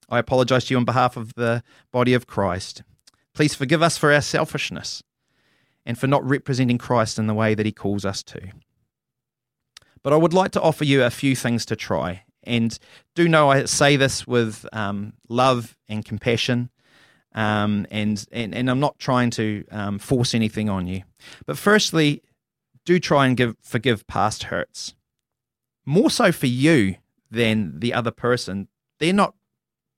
I 0.08 0.18
apologize 0.18 0.64
to 0.64 0.74
you 0.74 0.78
on 0.78 0.86
behalf 0.86 1.18
of 1.18 1.34
the 1.34 1.62
body 1.92 2.14
of 2.14 2.26
Christ. 2.26 2.82
Please 3.34 3.54
forgive 3.54 3.82
us 3.82 3.98
for 3.98 4.10
our 4.10 4.22
selfishness 4.22 5.02
and 5.84 5.98
for 5.98 6.06
not 6.06 6.26
representing 6.26 6.78
Christ 6.78 7.18
in 7.18 7.26
the 7.26 7.34
way 7.34 7.54
that 7.54 7.66
he 7.66 7.72
calls 7.72 8.06
us 8.06 8.22
to. 8.22 8.52
But 10.06 10.12
I 10.12 10.18
would 10.18 10.32
like 10.32 10.52
to 10.52 10.62
offer 10.62 10.84
you 10.84 11.02
a 11.02 11.10
few 11.10 11.34
things 11.34 11.66
to 11.66 11.74
try. 11.74 12.22
And 12.44 12.78
do 13.16 13.28
know 13.28 13.50
I 13.50 13.64
say 13.64 13.96
this 13.96 14.24
with 14.24 14.64
um, 14.72 15.14
love 15.28 15.76
and 15.88 16.04
compassion. 16.04 16.70
Um, 17.34 17.88
and, 17.90 18.24
and, 18.30 18.54
and 18.54 18.70
I'm 18.70 18.78
not 18.78 19.00
trying 19.00 19.30
to 19.30 19.64
um, 19.72 19.98
force 19.98 20.32
anything 20.32 20.70
on 20.70 20.86
you. 20.86 21.02
But 21.44 21.58
firstly, 21.58 22.22
do 22.84 23.00
try 23.00 23.26
and 23.26 23.36
give, 23.36 23.56
forgive 23.60 24.06
past 24.06 24.44
hurts. 24.44 24.94
More 25.84 26.08
so 26.08 26.30
for 26.30 26.46
you 26.46 26.98
than 27.28 27.80
the 27.80 27.92
other 27.92 28.12
person. 28.12 28.68
They're 29.00 29.12
not 29.12 29.34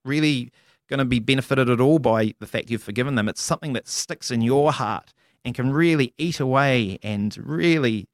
really 0.06 0.50
going 0.88 1.00
to 1.00 1.04
be 1.04 1.18
benefited 1.18 1.68
at 1.68 1.82
all 1.82 1.98
by 1.98 2.32
the 2.40 2.46
fact 2.46 2.70
you've 2.70 2.82
forgiven 2.82 3.14
them. 3.14 3.28
It's 3.28 3.42
something 3.42 3.74
that 3.74 3.86
sticks 3.86 4.30
in 4.30 4.40
your 4.40 4.72
heart 4.72 5.12
and 5.44 5.54
can 5.54 5.70
really 5.70 6.14
eat 6.16 6.40
away 6.40 6.98
and 7.02 7.36
really, 7.36 8.08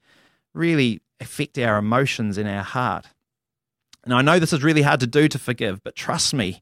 really 0.54 1.00
affect 1.24 1.58
our 1.58 1.78
emotions 1.78 2.38
in 2.38 2.46
our 2.46 2.62
heart. 2.62 3.06
And 4.04 4.12
I 4.12 4.22
know 4.22 4.38
this 4.38 4.52
is 4.52 4.62
really 4.62 4.82
hard 4.82 5.00
to 5.00 5.06
do 5.06 5.28
to 5.28 5.38
forgive, 5.38 5.82
but 5.82 5.96
trust 5.96 6.34
me, 6.34 6.60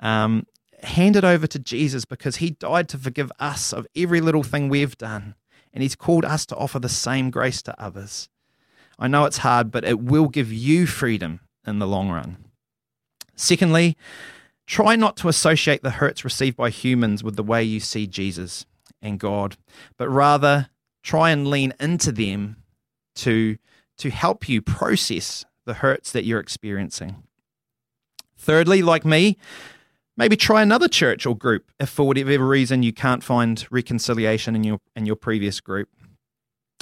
um, 0.00 0.46
hand 0.82 1.16
it 1.16 1.24
over 1.24 1.46
to 1.46 1.58
Jesus 1.58 2.04
because 2.04 2.36
he 2.36 2.50
died 2.50 2.88
to 2.90 2.98
forgive 2.98 3.32
us 3.38 3.72
of 3.72 3.86
every 3.96 4.20
little 4.20 4.42
thing 4.42 4.68
we've 4.68 4.96
done. 4.96 5.34
And 5.72 5.82
he's 5.82 5.96
called 5.96 6.24
us 6.24 6.46
to 6.46 6.56
offer 6.56 6.78
the 6.78 6.88
same 6.88 7.30
grace 7.30 7.60
to 7.62 7.80
others. 7.80 8.28
I 8.98 9.08
know 9.08 9.24
it's 9.24 9.38
hard, 9.38 9.70
but 9.70 9.84
it 9.84 10.00
will 10.00 10.28
give 10.28 10.52
you 10.52 10.86
freedom 10.86 11.40
in 11.66 11.80
the 11.80 11.86
long 11.86 12.08
run. 12.10 12.38
Secondly, 13.34 13.96
try 14.66 14.96
not 14.96 15.16
to 15.18 15.28
associate 15.28 15.82
the 15.82 15.90
hurts 15.90 16.24
received 16.24 16.56
by 16.56 16.70
humans 16.70 17.22
with 17.22 17.36
the 17.36 17.42
way 17.42 17.62
you 17.62 17.80
see 17.80 18.06
Jesus 18.06 18.64
and 19.02 19.20
God, 19.20 19.56
but 19.98 20.08
rather 20.08 20.70
try 21.02 21.30
and 21.30 21.46
lean 21.46 21.74
into 21.78 22.10
them 22.10 22.56
to, 23.16 23.58
to 23.98 24.10
help 24.10 24.48
you 24.48 24.62
process 24.62 25.44
the 25.64 25.74
hurts 25.74 26.12
that 26.12 26.24
you're 26.24 26.40
experiencing. 26.40 27.22
Thirdly, 28.38 28.82
like 28.82 29.04
me, 29.04 29.36
maybe 30.16 30.36
try 30.36 30.62
another 30.62 30.88
church 30.88 31.26
or 31.26 31.36
group 31.36 31.70
if 31.80 31.88
for 31.88 32.06
whatever 32.06 32.46
reason 32.46 32.82
you 32.82 32.92
can't 32.92 33.24
find 33.24 33.66
reconciliation 33.70 34.54
in 34.54 34.64
your 34.64 34.78
in 34.94 35.06
your 35.06 35.16
previous 35.16 35.60
group. 35.60 35.88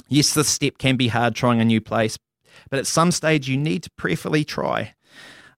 Yes, 0.07 0.33
this 0.33 0.49
step 0.49 0.77
can 0.77 0.97
be 0.97 1.07
hard 1.07 1.35
trying 1.35 1.59
a 1.59 1.65
new 1.65 1.81
place, 1.81 2.17
but 2.69 2.79
at 2.79 2.87
some 2.87 3.11
stage 3.11 3.49
you 3.49 3.57
need 3.57 3.83
to 3.83 3.89
prayerfully 3.91 4.43
try. 4.43 4.93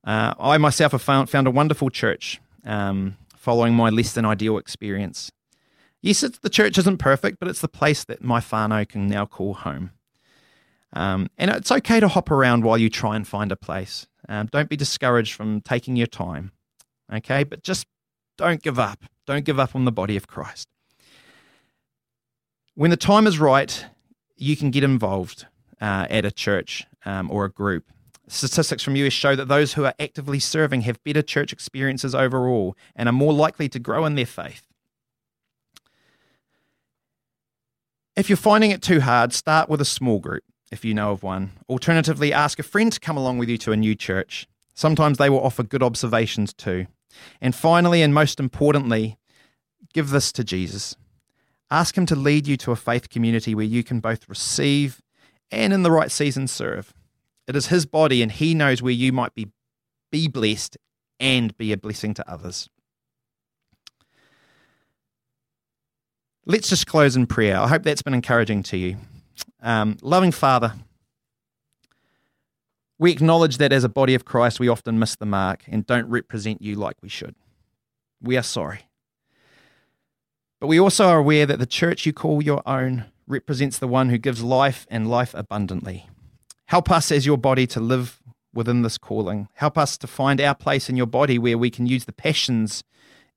Uh, 0.06 0.34
I 0.40 0.58
myself 0.58 0.94
have 0.94 1.02
found, 1.02 1.30
found 1.30 1.48
a 1.48 1.52
wonderful 1.52 1.90
church 1.90 2.40
um, 2.64 3.18
following 3.36 3.74
my 3.74 3.90
less 3.90 4.14
than 4.14 4.24
ideal 4.24 4.58
experience. 4.58 5.32
Yes, 6.02 6.22
the 6.22 6.50
church 6.50 6.78
isn't 6.78 6.98
perfect, 6.98 7.40
but 7.40 7.50
it's 7.50 7.60
the 7.60 7.68
place 7.68 8.06
that 8.06 8.24
my 8.24 8.40
whānau 8.40 8.88
can 8.88 9.08
now 9.08 9.26
call 9.26 9.54
home. 9.54 9.92
Um, 10.94 11.30
and 11.38 11.52
it's 11.52 11.72
okay 11.72 12.00
to 12.00 12.08
hop 12.08 12.32
around 12.32 12.64
while 12.64 12.78
you 12.78 12.90
try 12.90 13.16
and 13.16 13.28
find 13.28 13.52
a 13.52 13.56
place. 13.56 14.08
Um, 14.30 14.48
don't 14.48 14.70
be 14.70 14.78
discouraged 14.78 15.34
from 15.34 15.62
taking 15.62 15.96
your 15.96 16.08
time, 16.08 16.52
okay? 17.14 17.44
But 17.44 17.64
just 17.64 17.88
don't 18.38 18.62
give 18.62 18.80
up. 18.80 19.04
Don't 19.26 19.46
give 19.46 19.60
up 19.60 19.76
on 19.76 19.86
the 19.86 19.92
body 19.92 20.16
of 20.16 20.28
Christ. 20.28 20.68
When 22.76 22.92
the 22.92 22.98
time 22.98 23.28
is 23.28 23.40
right, 23.40 23.86
you 24.36 24.56
can 24.56 24.72
get 24.72 24.84
involved 24.84 25.46
uh, 25.82 26.08
at 26.10 26.26
a 26.26 26.32
church 26.32 26.86
um, 27.06 27.30
or 27.32 27.46
a 27.46 27.52
group. 27.52 27.86
Statistics 28.30 28.84
from 28.84 28.96
US 28.98 29.14
show 29.14 29.36
that 29.36 29.48
those 29.48 29.74
who 29.74 29.86
are 29.86 29.94
actively 30.00 30.40
serving 30.40 30.82
have 30.82 31.04
better 31.04 31.22
church 31.22 31.54
experiences 31.54 32.14
overall 32.14 32.76
and 32.96 33.08
are 33.08 33.14
more 33.14 33.34
likely 33.34 33.70
to 33.70 33.80
grow 33.80 34.06
in 34.06 34.16
their 34.16 34.26
faith. 34.26 34.64
If 38.16 38.30
you're 38.30 38.38
finding 38.38 38.72
it 38.72 38.82
too 38.82 39.02
hard, 39.02 39.32
start 39.32 39.70
with 39.70 39.80
a 39.80 39.86
small 39.86 40.20
group 40.20 40.44
if 40.72 40.84
you 40.84 40.94
know 40.94 41.12
of 41.12 41.24
one. 41.24 41.52
Alternatively, 41.70 42.34
ask 42.34 42.60
a 42.60 42.64
friend 42.64 42.92
to 42.92 43.00
come 43.00 43.18
along 43.18 43.38
with 43.38 43.50
you 43.50 43.58
to 43.60 43.72
a 43.72 43.78
new 43.78 43.96
church. 43.96 44.48
Sometimes 44.74 45.18
they 45.18 45.30
will 45.30 45.44
offer 45.44 45.64
good 45.64 45.84
observations 45.84 46.54
too. 46.54 46.88
And 47.42 47.56
finally, 47.56 48.02
and 48.02 48.14
most 48.14 48.40
importantly, 48.40 49.18
give 49.94 50.10
this 50.10 50.32
to 50.34 50.44
Jesus. 50.44 50.96
Ask 51.72 51.98
Him 51.98 52.06
to 52.08 52.16
lead 52.16 52.48
you 52.48 52.58
to 52.58 52.72
a 52.72 52.76
faith 52.76 53.10
community 53.10 53.56
where 53.56 53.66
you 53.66 53.84
can 53.84 54.00
both 54.00 54.30
receive 54.30 55.02
and, 55.52 55.74
in 55.74 55.84
the 55.84 55.92
right 55.92 56.12
season, 56.12 56.48
serve. 56.48 56.94
It 57.48 57.56
is 57.56 57.68
His 57.68 57.86
body, 57.86 58.22
and 58.22 58.32
He 58.32 58.54
knows 58.54 58.82
where 58.82 58.94
you 58.94 59.12
might 59.12 59.34
be, 59.34 59.48
be 60.12 60.28
blessed 60.28 60.78
and 61.20 61.58
be 61.58 61.72
a 61.74 61.78
blessing 61.78 62.14
to 62.14 62.32
others. 62.32 62.70
Let's 66.46 66.70
just 66.70 66.88
close 66.88 67.16
in 67.16 67.28
prayer. 67.28 67.58
I 67.58 67.68
hope 67.68 67.84
that's 67.84 68.02
been 68.02 68.14
encouraging 68.14 68.64
to 68.64 68.78
you. 68.78 68.98
Um, 69.62 69.98
loving 70.02 70.32
Father, 70.32 70.74
we 73.00 73.12
acknowledge 73.12 73.58
that 73.58 73.72
as 73.72 73.84
a 73.84 73.90
body 73.90 74.16
of 74.16 74.26
Christ, 74.26 74.60
we 74.60 74.68
often 74.68 75.00
miss 75.00 75.16
the 75.16 75.26
mark 75.26 75.64
and 75.68 75.86
don't 75.86 76.10
represent 76.10 76.62
you 76.62 76.76
like 76.76 76.98
we 77.02 77.10
should. 77.10 77.36
We 78.22 78.38
are 78.38 78.44
sorry. 78.44 78.88
But 80.60 80.68
we 80.68 80.80
also 80.80 81.08
are 81.08 81.20
aware 81.20 81.46
that 81.46 81.60
the 81.60 81.68
church 81.68 82.06
you 82.06 82.14
call 82.14 82.42
your 82.42 82.64
own 82.66 83.06
represents 83.28 83.78
the 83.78 83.88
one 83.88 84.10
who 84.10 84.18
gives 84.18 84.42
life 84.42 84.88
and 84.90 85.10
life 85.10 85.34
abundantly. 85.36 86.08
Help 86.66 86.90
us 86.90 87.12
as 87.12 87.26
your 87.26 87.38
body 87.38 87.68
to 87.68 87.80
live 87.80 88.20
within 88.54 88.82
this 88.82 88.98
calling. 88.98 89.48
Help 89.54 89.78
us 89.78 89.98
to 89.98 90.08
find 90.08 90.42
our 90.42 90.56
place 90.56 90.90
in 90.90 90.98
your 90.98 91.06
body 91.06 91.38
where 91.38 91.58
we 91.58 91.70
can 91.70 91.86
use 91.86 92.06
the 92.06 92.14
passions 92.14 92.84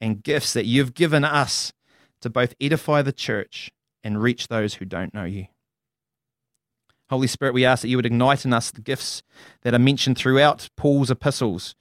and 0.01 0.23
gifts 0.23 0.55
that 0.55 0.65
you've 0.65 0.95
given 0.95 1.25
us 1.25 1.73
to 2.23 2.31
both 2.31 2.55
edify 2.61 3.03
the 3.03 3.13
church 3.13 3.71
and 4.03 4.23
reach 4.23 4.49
those 4.49 4.75
who 4.75 4.87
don't 4.87 5.13
know 5.13 5.25
you. 5.25 5.47
Holy 7.11 7.27
Spirit, 7.27 7.55
we 7.55 7.65
ask 7.65 7.83
that 7.83 7.89
you 7.89 7.97
would 7.97 8.07
ignite 8.07 8.45
in 8.45 8.53
us 8.53 8.71
the 8.71 8.81
gifts 8.81 9.25
that 9.63 9.75
are 9.75 9.81
mentioned 9.81 10.17
throughout 10.17 10.71
Paul's 10.77 11.11
epistles, 11.11 11.75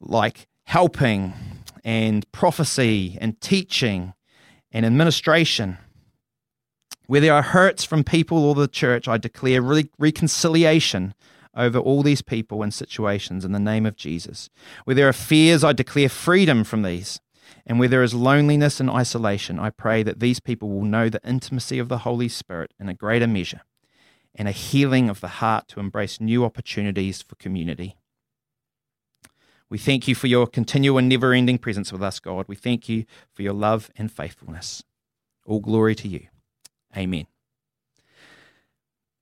like 0.00 0.48
helping 0.64 1.34
and 1.84 2.30
prophecy 2.32 3.18
and 3.20 3.38
teaching 3.42 4.14
and 4.72 4.86
administration. 4.86 5.76
Where 7.08 7.20
there 7.20 7.34
are 7.34 7.42
hurts 7.42 7.84
from 7.84 8.04
people 8.04 8.38
or 8.38 8.54
the 8.54 8.68
church, 8.68 9.06
I 9.06 9.18
declare 9.18 9.60
re- 9.60 9.90
reconciliation 9.98 11.14
over 11.54 11.78
all 11.78 12.02
these 12.02 12.22
people 12.22 12.62
and 12.62 12.72
situations 12.72 13.44
in 13.44 13.52
the 13.52 13.60
name 13.60 13.84
of 13.84 13.96
Jesus. 13.96 14.48
Where 14.84 14.96
there 14.96 15.08
are 15.08 15.12
fears, 15.12 15.62
I 15.62 15.74
declare 15.74 16.08
freedom 16.08 16.64
from 16.64 16.82
these. 16.82 17.20
And 17.66 17.78
where 17.78 17.88
there 17.88 18.02
is 18.02 18.14
loneliness 18.14 18.80
and 18.80 18.88
isolation, 18.88 19.58
I 19.58 19.68
pray 19.68 20.02
that 20.04 20.20
these 20.20 20.40
people 20.40 20.70
will 20.70 20.84
know 20.84 21.10
the 21.10 21.20
intimacy 21.22 21.78
of 21.78 21.90
the 21.90 21.98
Holy 21.98 22.28
Spirit 22.28 22.72
in 22.80 22.88
a 22.88 22.94
greater 22.94 23.26
measure 23.26 23.60
and 24.38 24.46
a 24.46 24.52
healing 24.52 25.10
of 25.10 25.20
the 25.20 25.28
heart 25.28 25.66
to 25.68 25.80
embrace 25.80 26.20
new 26.20 26.44
opportunities 26.44 27.20
for 27.20 27.34
community. 27.34 27.96
We 29.68 29.76
thank 29.76 30.08
you 30.08 30.14
for 30.14 30.28
your 30.28 30.46
continual 30.46 30.96
and 30.96 31.08
never 31.08 31.34
ending 31.34 31.58
presence 31.58 31.92
with 31.92 32.02
us, 32.02 32.20
God. 32.20 32.46
We 32.48 32.54
thank 32.54 32.88
you 32.88 33.04
for 33.32 33.42
your 33.42 33.52
love 33.52 33.90
and 33.96 34.10
faithfulness. 34.10 34.82
All 35.44 35.60
glory 35.60 35.94
to 35.96 36.08
you. 36.08 36.28
Amen. 36.96 37.26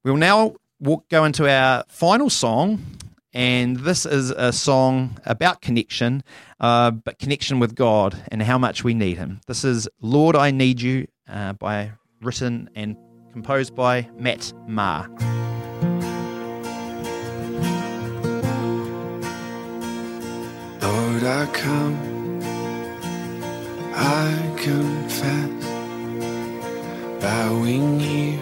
We'll 0.05 0.16
now 0.16 0.55
walk, 0.79 1.09
go 1.09 1.24
into 1.24 1.50
our 1.50 1.83
final 1.88 2.31
song, 2.31 2.85
and 3.33 3.79
this 3.79 4.07
is 4.07 4.31
a 4.31 4.52
song 4.52 5.18
about 5.24 5.62
connection, 5.62 6.22
uh, 6.61 6.92
but 6.92 7.18
connection 7.18 7.59
with 7.59 7.74
God 7.74 8.22
and 8.29 8.42
how 8.42 8.59
much 8.59 8.85
we 8.85 8.94
need 8.94 9.16
Him. 9.16 9.40
This 9.46 9.64
is 9.64 9.88
Lord, 10.00 10.37
I 10.37 10.52
Need 10.52 10.81
You, 10.81 11.09
uh, 11.29 11.55
by 11.55 11.92
written 12.22 12.70
and 12.76 12.96
composed 13.37 13.75
by 13.75 14.09
Matt 14.16 14.51
Maher. 14.66 15.07
Lord, 20.81 21.22
I 21.22 21.46
come, 21.53 22.40
I 23.94 24.27
confess, 24.57 25.64
bowing 27.20 28.01
here, 28.01 28.40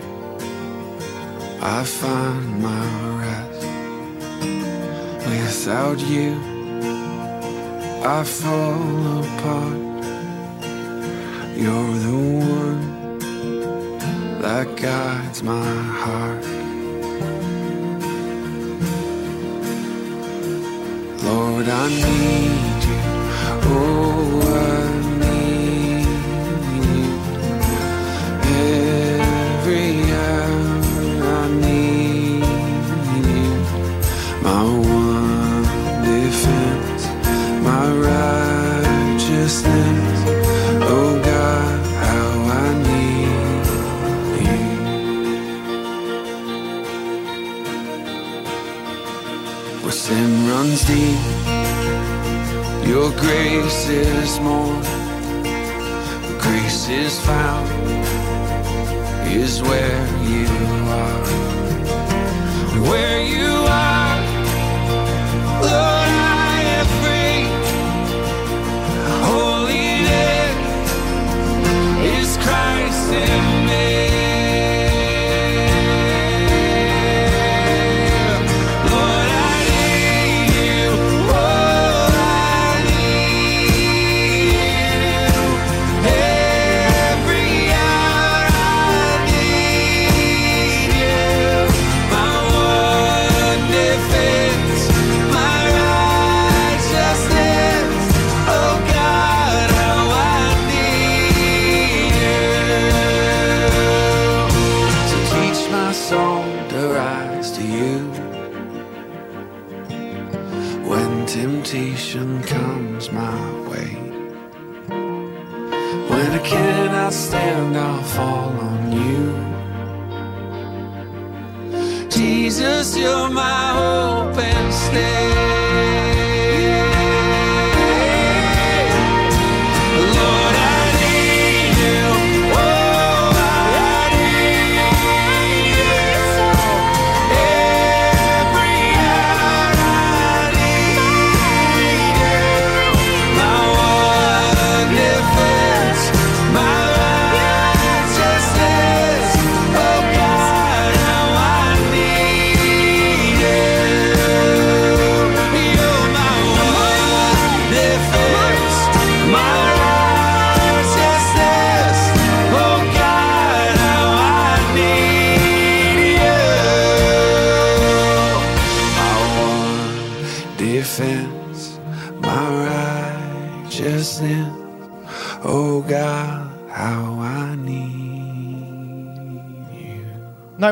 I 1.60 1.82
find 1.82 2.62
my 2.62 2.86
rest. 3.24 3.66
Without 5.26 5.98
you, 5.98 6.38
I 8.04 8.22
fall 8.22 9.24
apart. 9.24 9.80
You're 11.56 11.94
the 12.06 12.16
one 12.60 12.93
that 14.44 14.76
guides 14.76 15.42
my 15.42 15.72
heart. 16.02 16.44
Lord, 21.24 21.66
I 21.66 21.88
need 21.88 22.80
you. 22.90 23.00
Oh, 23.72 24.42
I 24.68 24.83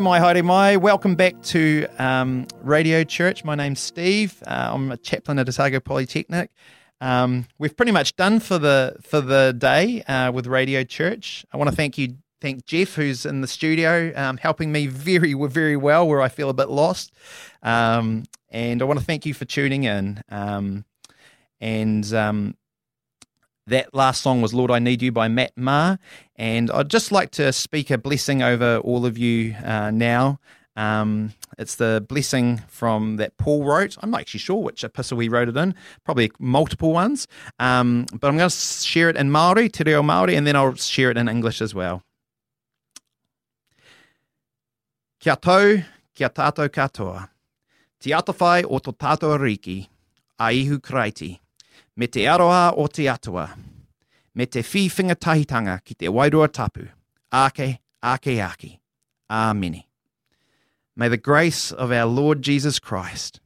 Mai 0.03 0.19
haere 0.19 0.43
mai. 0.43 0.77
Welcome 0.77 1.15
back 1.15 1.41
to 1.45 1.87
um, 1.97 2.49
Radio 2.61 3.05
Church. 3.05 3.45
My 3.45 3.55
name's 3.55 3.79
Steve. 3.79 4.43
Uh, 4.45 4.71
I'm 4.73 4.91
a 4.91 4.97
chaplain 4.97 5.39
at 5.39 5.49
Otago 5.49 5.79
Polytechnic. 5.79 6.51
Um, 7.01 7.47
we've 7.59 7.77
pretty 7.77 7.93
much 7.93 8.17
done 8.17 8.41
for 8.41 8.59
the 8.59 8.97
for 9.03 9.21
the 9.21 9.55
day 9.57 10.03
uh, 10.03 10.33
with 10.33 10.49
Radio 10.49 10.83
Church. 10.83 11.47
I 11.53 11.57
want 11.57 11.71
to 11.71 11.77
thank 11.77 11.99
you, 11.99 12.17
thank 12.41 12.67
Jeff, 12.67 12.97
who's 12.97 13.25
in 13.25 13.43
the 13.43 13.47
studio, 13.47 14.13
um, 14.17 14.39
helping 14.39 14.73
me 14.73 14.89
very 14.89 15.35
very 15.35 15.77
well 15.77 16.09
where 16.09 16.21
I 16.21 16.29
feel 16.29 16.51
a 16.51 16.55
bit 16.55 16.69
lost. 16.69 17.13
Um, 17.63 18.25
and 18.51 18.83
I 18.83 18.85
want 18.85 18.99
to 18.99 19.07
thank 19.07 19.25
you 19.25 19.35
for 19.35 19.45
tuning 19.45 19.85
in. 19.85 20.21
Um, 20.29 20.85
and 21.61 22.13
um, 22.13 22.57
that 23.67 23.95
last 23.95 24.23
song 24.23 24.43
was 24.43 24.53
Lord 24.53 24.71
I 24.71 24.79
Need 24.79 25.03
You 25.03 25.13
by 25.13 25.29
Matt 25.29 25.53
Maher. 25.57 25.99
And 26.37 26.71
I'd 26.71 26.91
just 26.91 27.13
like 27.13 27.31
to 27.33 27.53
speak 27.53 27.91
a 27.91 27.99
blessing 27.99 28.43
over 28.43 28.79
all 28.79 29.07
of 29.07 29.17
you 29.19 29.55
uh, 29.65 29.91
now. 29.91 30.41
Um, 30.75 31.35
it's 31.59 31.77
the 31.77 32.05
blessing 32.09 32.63
from 32.69 33.17
that 33.17 33.37
Paul 33.37 33.65
wrote. 33.65 33.97
I'm 34.01 34.11
not 34.11 34.21
actually 34.21 34.41
sure 34.41 34.63
which 34.63 34.85
epistle 34.85 35.19
he 35.19 35.29
wrote 35.29 35.49
it 35.49 35.57
in, 35.57 35.75
probably 36.05 36.33
multiple 36.39 36.93
ones. 36.93 37.29
Um, 37.59 38.07
but 38.13 38.29
I'm 38.29 38.37
going 38.39 38.49
to 38.49 38.57
share 38.57 39.11
it 39.11 39.17
in 39.17 39.31
Maori, 39.31 39.69
Te 39.69 39.85
Reo 39.85 40.03
Maori, 40.03 40.35
and 40.35 40.47
then 40.47 40.57
I'll 40.57 40.75
share 40.75 41.11
it 41.11 41.19
in 41.19 41.29
English 41.29 41.61
as 41.61 41.75
well. 41.75 42.03
Kia 45.21 45.37
tau, 45.37 45.83
kia 46.15 46.29
tātou 46.31 46.69
katoa. 46.69 47.29
Te 48.01 48.11
atawhai 48.11 48.65
o 48.65 48.81
tō 48.81 48.97
tātou 48.97 49.39
riki, 49.39 49.89
a 50.41 50.51
ihu 50.51 50.81
kraiti, 50.81 51.39
me 51.97 52.07
te 52.07 52.27
aroa 52.27 52.75
o 52.77 52.87
te 52.87 53.09
atua, 53.09 53.51
me 54.35 54.47
te 54.47 54.63
whiwhinga 54.63 55.17
tahitanga 55.17 55.83
ki 55.85 55.95
te 55.95 56.07
wairua 56.07 56.51
tapu, 56.53 56.89
ake, 57.33 57.81
ake, 58.03 58.41
ake. 58.41 58.79
Āmeni. 59.31 59.85
May 60.95 61.09
the 61.09 61.17
grace 61.17 61.73
of 61.73 61.91
our 61.91 62.05
Lord 62.05 62.43
Jesus 62.43 62.79
Christ, 62.79 63.41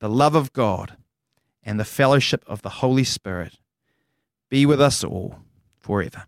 the 0.00 0.08
love 0.08 0.34
of 0.34 0.52
God, 0.52 0.96
and 1.62 1.78
the 1.78 1.84
fellowship 1.84 2.42
of 2.48 2.62
the 2.62 2.80
Holy 2.80 3.04
Spirit 3.04 3.58
be 4.50 4.66
with 4.66 4.80
us 4.80 5.04
all 5.04 5.36
forever. 5.78 6.24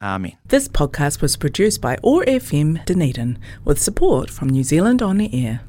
Amen. 0.00 0.36
This 0.46 0.68
podcast 0.68 1.20
was 1.20 1.36
produced 1.36 1.82
by 1.82 1.98
OAR 2.02 2.24
FM 2.24 2.84
Dunedin 2.86 3.38
with 3.64 3.80
support 3.80 4.30
from 4.30 4.48
New 4.48 4.64
Zealand 4.64 5.02
On 5.02 5.18
the 5.18 5.46
Air. 5.46 5.60